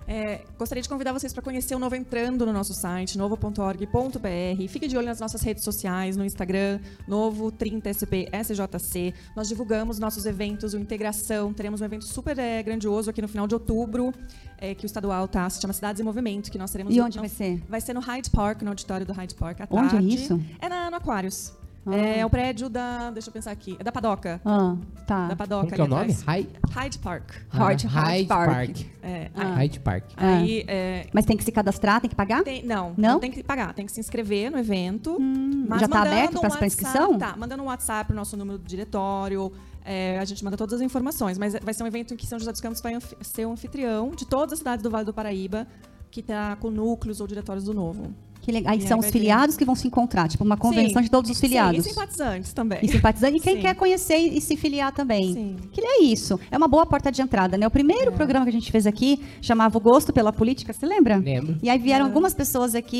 [0.08, 4.68] É, gostaria de convidar vocês para conhecer o Novo entrando no nosso site, novo.org.br.
[4.68, 6.78] Fique de olho nas nossas redes sociais, no Instagram,
[7.08, 9.12] Novo 30SP SJC.
[9.34, 11.52] Nós divulgamos nossos eventos, o Integração.
[11.52, 14.12] Teremos um evento super é, grandioso aqui no final de outubro,
[14.58, 16.94] é, que o estadual tá, se chama Cidades em Movimento, que nós teremos.
[16.94, 17.62] E onde no- vai ser?
[17.68, 20.14] Vai ser no Hyde Park, no auditório do Hyde Park, à Onde é tarde.
[20.14, 20.40] isso?
[20.60, 21.52] É na, no Aquários.
[21.92, 23.10] É o prédio da.
[23.10, 23.76] Deixa eu pensar aqui.
[23.78, 24.40] É da Padoca.
[24.44, 24.76] Ah,
[25.06, 25.28] tá.
[25.28, 25.62] Da Padoca.
[25.66, 26.18] Como que é o ali nome?
[26.26, 27.30] Hyde, Hyde Park.
[27.50, 28.80] Hyde- Ah, Hyde Park.
[29.02, 29.54] É, Ah.
[29.54, 30.04] Hyde Park.
[30.16, 32.42] Aí, é, Mas tem que se cadastrar, tem que pagar?
[32.42, 33.12] tem- não, Não?
[33.14, 33.72] não, tem que pagar.
[33.74, 35.16] Tem que se inscrever no evento.
[35.20, 37.18] mas já tá mandando aberto um pra WhatsApp- inscrição?
[37.18, 39.52] Tá, mandando um WhatsApp pro nosso número do diretório.
[39.88, 41.38] é, a gente manda todas as informações.
[41.38, 44.10] Mas vai ser um evento em que São José dos Campos vai ser o anfitrião
[44.10, 45.64] de todas as cidades do Vale do Paraíba
[46.10, 48.12] que tá com núcleos ou diretórios do Novo.
[48.46, 48.72] Que legal.
[48.72, 51.04] Aí E aí são os filiados que vão se encontrar, tipo uma convenção Sim.
[51.06, 51.84] de todos os Sim, filiados.
[51.84, 52.78] e simpatizantes também.
[52.80, 53.40] E simpatizantes.
[53.40, 53.60] E quem Sim.
[53.62, 55.32] quer conhecer e se filiar também.
[55.34, 55.56] Sim.
[55.72, 56.38] Que é isso.
[56.48, 57.66] É uma boa porta de entrada, né?
[57.66, 61.16] O primeiro programa que a gente fez aqui chamava O Gosto pela Política, você lembra?
[61.16, 61.56] Lembro.
[61.60, 62.96] E aí vieram algumas pessoas aqui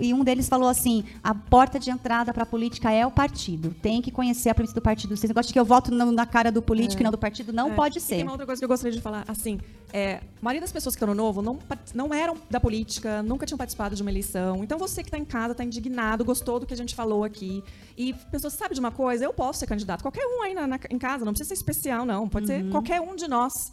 [0.00, 3.12] e, e um deles falou assim: a porta de entrada para a política é o
[3.12, 3.72] partido.
[3.80, 5.14] Tem que conhecer a política do partido.
[5.14, 7.52] Esse negócio de que eu voto no- na cara do político e não do partido
[7.52, 7.74] não É.
[7.74, 8.16] pode E ser.
[8.16, 9.60] tem uma outra coisa que eu gostaria de falar, assim,
[9.92, 11.58] é, a maioria das pessoas que estão no Novo não,
[11.94, 14.64] não eram da política, nunca tinham participado de uma eleição.
[14.64, 17.62] Então você que está em casa, está indignado, gostou do que a gente falou aqui.
[17.96, 19.24] E pessoas, sabe de uma coisa?
[19.24, 20.02] Eu posso ser candidato.
[20.02, 22.28] Qualquer um aí na- na- em casa, não precisa ser especial, não.
[22.28, 22.70] Pode ser Uhum.
[22.70, 23.72] qualquer um de nós.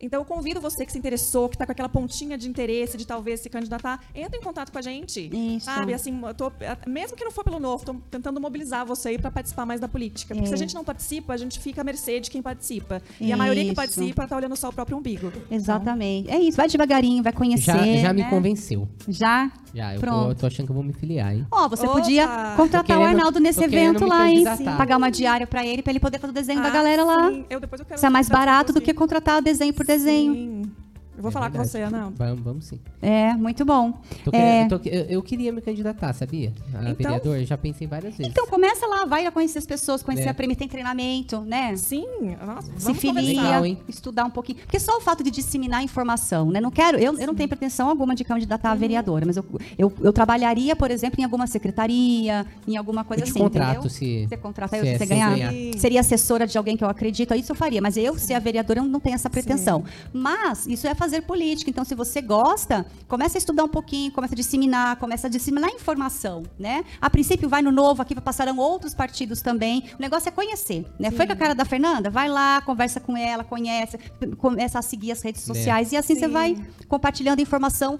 [0.00, 3.04] Então eu convido você que se interessou, que está com aquela pontinha de interesse de
[3.06, 5.28] talvez se candidatar, entre em contato com a gente.
[5.56, 5.66] Isso.
[5.66, 6.52] Sabe, assim, eu tô,
[6.86, 9.88] mesmo que não for pelo novo, estou tentando mobilizar você aí para participar mais da
[9.88, 10.34] política.
[10.34, 10.48] Porque É.
[10.48, 13.02] se a gente não participa, a gente fica à mercê de quem participa.
[13.20, 13.76] E a maioria que Isso.
[13.76, 15.32] participa está olhando só o próprio umbigo.
[15.50, 16.30] Exatamente.
[16.30, 16.56] É isso.
[16.56, 17.64] Vai devagarinho, vai conhecer.
[17.72, 18.30] Já, já me né?
[18.30, 18.88] convenceu.
[19.08, 19.50] Já?
[19.74, 20.18] Já, eu, Pronto.
[20.20, 21.46] vou, eu tô achando que eu vou me filiar, hein?
[21.50, 22.00] Ó, você Opa!
[22.00, 22.26] podia
[22.56, 24.44] contratar o Arnaldo nesse evento lá, hein?
[24.76, 27.30] Pagar uma diária pra ele, pra ele poder fazer o desenho da Ah, galera lá.
[27.30, 27.44] sim.
[27.50, 30.34] Eu, depois eu quero Isso é mais barato do que contratar desenho por desenho.
[30.34, 30.77] Sim.
[31.18, 31.70] Eu vou É falar com verdade.
[31.72, 32.12] você, Ana.
[32.16, 32.78] Vamos, vamos sim.
[33.02, 33.90] É, muito bom.
[34.24, 34.38] Tô É.
[34.68, 36.52] querendo- eu, tô- eu- eu queria me candidatar, sabia?
[36.72, 38.30] A Então- vereador, já pensei várias vezes.
[38.30, 40.30] Então começa lá, vai lá conhecer as pessoas, conhecer É.
[40.30, 41.74] a Prêmio, tem treinamento, né?
[41.76, 42.06] Sim,
[42.46, 43.20] nossa, Se filia.
[43.20, 44.58] Legal, estudar um pouquinho.
[44.60, 46.60] Porque só o fato de disseminar informação, né?
[46.60, 48.78] Não quero, eu, eu não tenho pretensão alguma de candidatar a Uhum.
[48.78, 49.44] vereadora, mas eu,
[49.76, 53.70] eu, eu trabalharia, por exemplo, em alguma secretaria, em alguma coisa eu te assim, contrato
[53.86, 53.90] entendeu?
[53.90, 54.26] se...
[54.28, 55.78] Você contratar eu, se é você sem ganhar, ganhar.
[55.78, 57.80] seria assessora de alguém que eu acredito, isso eu faria.
[57.82, 59.82] Mas eu, ser a vereadora, eu não tenho essa pretensão.
[60.12, 61.70] Mas isso é fazer política.
[61.70, 65.70] Então, se você gosta, começa a estudar um pouquinho, começa a disseminar, começa a disseminar
[65.70, 66.84] informação, né?
[67.00, 69.84] A princípio, vai no novo, aqui passarão outros partidos também.
[69.98, 71.10] O negócio é conhecer, né?
[71.10, 72.10] Foi com a cara da Fernanda?
[72.10, 73.98] Vai lá, conversa com ela, conhece,
[74.36, 75.92] começa a seguir as redes sociais.
[75.92, 76.32] E assim você Sim.
[76.32, 76.56] vai
[76.88, 77.98] compartilhando informação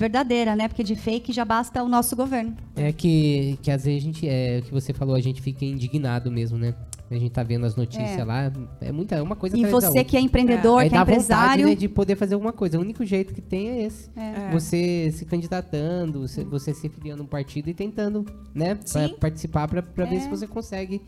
[0.00, 0.66] verdadeira, né?
[0.66, 2.56] Porque de fake já basta o nosso governo.
[2.74, 5.64] É que, que às vezes a gente, é o que você falou, a gente fica
[5.64, 6.74] indignado mesmo, né?
[7.10, 8.24] A gente tá vendo as notícias É.
[8.24, 11.02] lá, é muita, é uma coisa E você que é empreendedor, Aí que é dá
[11.04, 11.66] vontade empresário.
[11.66, 12.78] né, de poder fazer alguma coisa.
[12.78, 14.08] O único jeito que tem é esse.
[14.16, 14.50] É.
[14.52, 19.82] Você se candidatando, você, você se filiando um partido e tentando, né, pra participar pra,
[19.82, 20.20] pra ver É.
[20.20, 21.02] se você consegue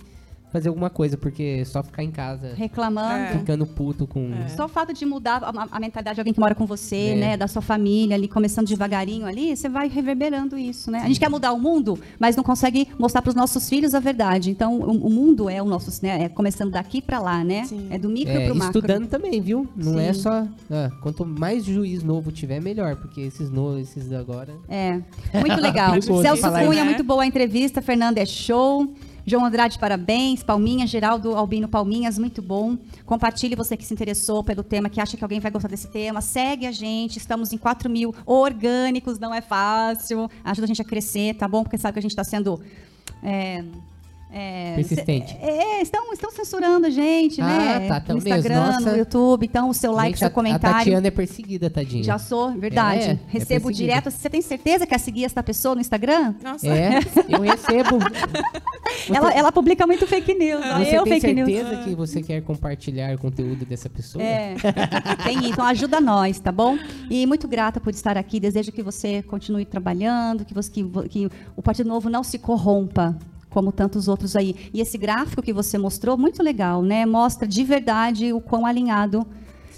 [0.53, 3.25] fazer alguma coisa, porque só ficar em casa reclamando.
[3.25, 3.39] É.
[3.39, 4.31] ficando puto com.
[4.55, 7.17] Só o fato de mudar a, a mentalidade de alguém que mora com você, É.
[7.17, 11.01] né, da sua família ali, começando devagarinho ali, você vai reverberando isso, né?
[11.03, 14.01] A gente quer mudar o mundo, mas não consegue mostrar para os nossos filhos a
[14.01, 14.51] verdade.
[14.51, 17.65] Então, o, o mundo é o nosso, né, é começando daqui para lá, né?
[17.65, 17.87] Sim.
[17.91, 18.79] É do micro É, para o macro.
[18.79, 19.67] estudando também, viu?
[19.75, 20.21] Não é Sim.
[20.21, 20.47] só.
[20.71, 24.53] ah, quanto mais juiz novo tiver, melhor, porque esses novos, esses agora.
[24.69, 25.01] É,
[25.41, 25.95] muito legal.
[26.03, 27.81] Celso Cunha, muito boa a entrevista.
[27.81, 28.93] Fernanda é show.
[29.25, 30.43] João Andrade, parabéns.
[30.43, 32.77] Palminha, Geraldo Albino Palminhas, muito bom.
[33.07, 36.21] Compartilhe você que se interessou pelo tema, que acha que alguém vai gostar desse tema.
[36.21, 40.29] Segue a gente, estamos em 4 mil orgânicos, não é fácil.
[40.43, 41.63] Ajuda a gente a crescer, tá bom?
[41.63, 42.61] Porque sabe que a gente está sendo.
[43.23, 43.65] é,
[44.33, 45.37] é, Persistente.
[45.41, 47.89] É, estão, estão censurando a gente, Ah, né?
[47.89, 48.39] tá, tão no mesmo.
[48.39, 48.91] Instagram, Nossa.
[48.93, 49.45] no YouTube.
[49.47, 50.77] Então, o seu like, Gente, seu a- A comentário.
[50.79, 52.03] Tatiana é perseguida, tadinha.
[52.03, 53.03] Já sou, verdade.
[53.03, 53.73] É, é Recebo perseguida.
[53.75, 54.11] direto.
[54.11, 56.35] Você tem certeza que quer seguir essa pessoa no Instagram?
[56.43, 56.67] Nossa.
[56.67, 57.99] É, eu recebo.
[59.07, 60.61] Você- Ela, ela publica muito fake news.
[60.79, 61.51] Você eu tem fake news.
[61.51, 64.23] certeza que você quer compartilhar o conteúdo dessa pessoa?
[64.23, 64.55] É,
[65.25, 65.49] tem isso.
[65.53, 66.79] Então ajuda nós, tá bom?
[67.11, 68.39] E muito grata por estar aqui.
[68.39, 73.17] Desejo que você continue trabalhando, que, você, que, que o Partido Novo não se corrompa.
[73.53, 74.57] Como tantos outros aí.
[74.73, 77.05] E esse gráfico que você mostrou, muito legal, né?
[77.07, 79.27] Mostra de verdade o quão alinhado.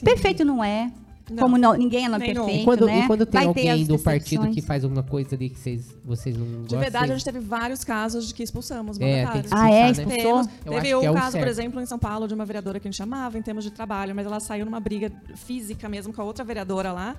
[0.03, 0.93] Perfeito não é.
[1.31, 1.43] Não.
[1.45, 3.01] Como não- ninguém é não perfeito, E quando, né?
[3.01, 6.37] e quando tem Vai alguém do partido que faz alguma coisa ali que vocês, vocês
[6.37, 6.67] não gostam?
[6.67, 9.51] De verdade, a gente teve vários casos de que expulsamos É, mandatários.
[9.51, 9.83] tem que Ah, é?
[9.85, 9.91] né?
[9.91, 10.51] Expulsou?
[10.67, 12.87] Eu Teve um é o caso, por exemplo, em São Paulo, de uma vereadora que
[12.87, 16.21] a gente chamava em termos de trabalho, mas ela saiu numa briga física mesmo com
[16.21, 17.17] a outra vereadora lá.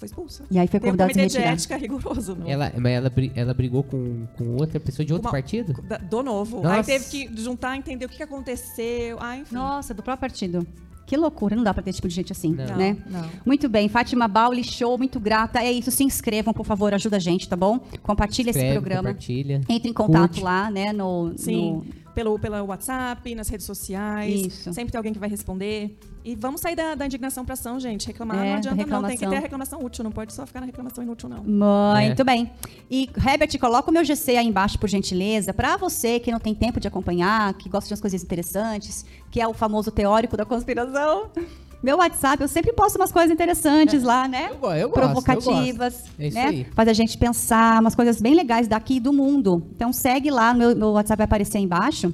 [0.00, 0.44] Foi expulsa.
[0.50, 1.52] E aí foi Tem um convidado a se retirar.
[1.52, 2.34] ética rigoroso.
[2.34, 5.74] No, Ela, mas ela, ela brigou com, com outra pessoa de outro Uma- partido?
[5.82, 6.62] da- do novo.
[6.62, 6.76] Nossa.
[6.76, 9.18] Aí teve que juntar, entender o que aconteceu.
[9.20, 9.54] Ah, enfim.
[9.54, 10.66] Nossa, do próprio partido.
[11.06, 12.76] Que loucura, não dá pra ter esse tipo de gente assim, Não.
[12.76, 12.96] né?
[13.10, 13.28] Não.
[13.44, 15.58] Muito bem, Fátima Bauli, show, muito grata.
[15.60, 17.80] É isso, se inscrevam, por favor, ajuda a gente, tá bom?
[18.02, 19.08] Compartilha esse Escreve, programa.
[19.08, 19.60] compartilha.
[19.68, 20.42] Entre em contato curte.
[20.44, 21.72] lá, né, no, Sim.
[21.72, 24.46] no- pelo, pelo WhatsApp, nas redes sociais.
[24.46, 24.72] Isso.
[24.72, 25.96] Sempre tem alguém que vai responder.
[26.24, 28.06] E vamos sair da, da indignação para ação, gente.
[28.06, 28.76] Reclamar É, não adianta não.
[28.76, 29.30] Tem que reclamação.
[29.30, 30.04] ter a reclamação útil.
[30.04, 31.42] Não pode só ficar na reclamação inútil, não.
[31.42, 32.24] Muito É.
[32.24, 32.50] bem.
[32.90, 36.54] E, Herbert, coloca o meu GC aí embaixo, por gentileza, para você que não tem
[36.54, 40.44] tempo de acompanhar, que gosta de umas coisas interessantes, que é o famoso teórico da
[40.44, 41.30] conspiração.
[41.82, 44.48] Meu WhatsApp, eu sempre posto umas coisas interessantes lá, né?
[44.50, 46.10] Eu, go- eu gosto, eu Provocativas, gosto.
[46.18, 46.44] É isso né?
[46.46, 46.66] aí.
[46.74, 49.66] Faz a gente pensar umas coisas bem legais daqui e do mundo.
[49.74, 52.12] Então segue lá, meu, meu WhatsApp vai aparecer aí embaixo.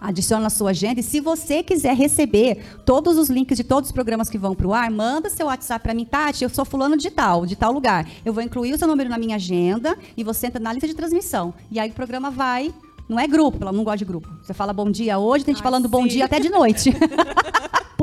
[0.00, 3.92] Adiciona na sua agenda e se você quiser receber todos os links de todos os
[3.92, 6.96] programas que vão para o ar, manda seu WhatsApp para mim, Tati, eu sou fulano
[6.96, 8.08] de tal, de tal lugar.
[8.24, 10.94] Eu vou incluir o seu número na minha agenda e você entra na lista de
[10.94, 11.52] transmissão.
[11.70, 12.72] E aí o programa vai,
[13.08, 14.26] não é grupo, ela não gosta de grupo.
[14.42, 16.08] Você fala bom dia hoje, tem gente Ai, falando bom sim.
[16.08, 16.92] dia até de noite.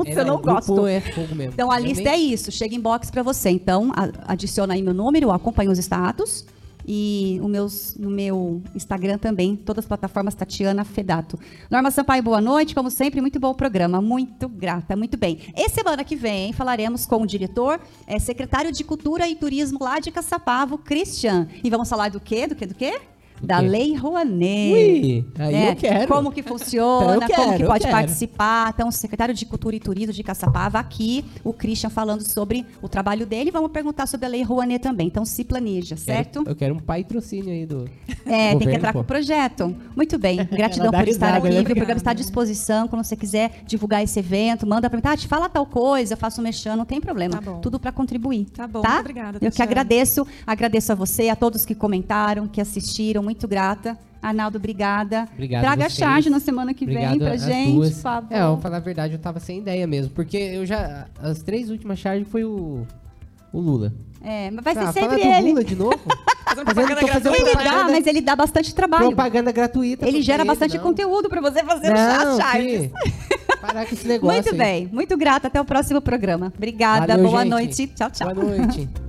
[0.04, 0.88] Putz, eu não gosto.
[0.88, 1.02] É.
[1.46, 3.50] Então a Eu lista nem- é isso, chega em box para você.
[3.50, 6.46] Então a- adiciona aí meu número, acompanha os status
[6.90, 11.38] e o meus, no meu Instagram também, todas as plataformas Tatiana Fedato.
[11.70, 15.40] Norma Sampaio, boa noite, como sempre, muito bom o programa, muito grata, muito bem.
[15.54, 20.00] E semana que vem falaremos com o diretor, é, secretário de Cultura e Turismo lá
[20.00, 21.48] de Caçapavo, Christian.
[21.62, 22.48] E vamos falar do quê?
[22.48, 22.66] Do quê?
[22.66, 23.02] Do quê?
[23.42, 23.60] Da?
[23.60, 24.74] Lei Rouanet.
[24.74, 25.72] Ui, aí né?
[25.72, 26.08] eu quero.
[26.08, 27.92] Como que funciona, Eu como quero, que pode quero.
[27.96, 28.72] participar.
[28.74, 32.90] Então, o secretário de Cultura e Turismo de Caçapava aqui, o Christian falando sobre o
[32.90, 33.52] trabalho dele.
[33.52, 35.08] Vamos perguntar sobre a Lei Rouanet também.
[35.08, 36.44] Então, se planeja, certo?
[36.46, 37.88] Eu quero um patrocínio aí do.
[38.26, 39.04] É, tem que entrar com pô.
[39.04, 39.76] o projeto.
[39.96, 40.38] Muito bem.
[40.52, 41.56] Gratidão por estar risada, aqui.
[41.56, 41.62] né?
[41.62, 42.88] O programa está à disposição.
[42.88, 45.02] Quando você quiser divulgar esse evento, manda para mim.
[45.02, 47.36] Tati, fala tal coisa, eu faço mexão, não tem problema.
[47.36, 47.60] Tá bom.
[47.60, 48.46] Tudo para contribuir.
[48.46, 49.00] Tá bom, Tá?
[49.00, 50.26] obrigada, Eu que agradeço.
[50.46, 53.27] Agradeço a você, a todos que comentaram, que assistiram.
[53.28, 53.98] Muito grata.
[54.22, 55.28] Arnaldo, obrigada.
[55.34, 57.94] Obrigado Traga a charge na semana que Obrigado vem pra gente, duas.
[57.96, 58.34] por favor.
[58.34, 60.12] É, eu vou falar a verdade, eu tava sem ideia mesmo.
[60.12, 61.08] Porque eu já.
[61.22, 62.88] As três últimas charges foi o.
[63.52, 63.92] O Lula.
[64.24, 65.50] É, mas vai Ah, ser fala sempre ele.
[65.50, 66.00] Lula de novo?
[66.48, 67.38] Fazendo Mas eu não propaganda tô fazendo gratuita.
[67.38, 69.06] Ele dá, propaganda- mas ele dá bastante trabalho.
[69.08, 70.08] Propaganda gratuita.
[70.08, 70.84] Ele gera ele, bastante não.
[70.84, 72.92] conteúdo pra você fazer Não, as charges.
[73.60, 74.34] Parar com esse negócio.
[74.36, 74.58] Muito aí.
[74.58, 75.48] bem, muito grata.
[75.48, 76.54] Até o próximo programa.
[76.56, 77.50] Obrigada, Valeu, boa gente.
[77.52, 77.88] noite.
[77.88, 78.34] Tchau, tchau.
[78.34, 78.90] Boa noite.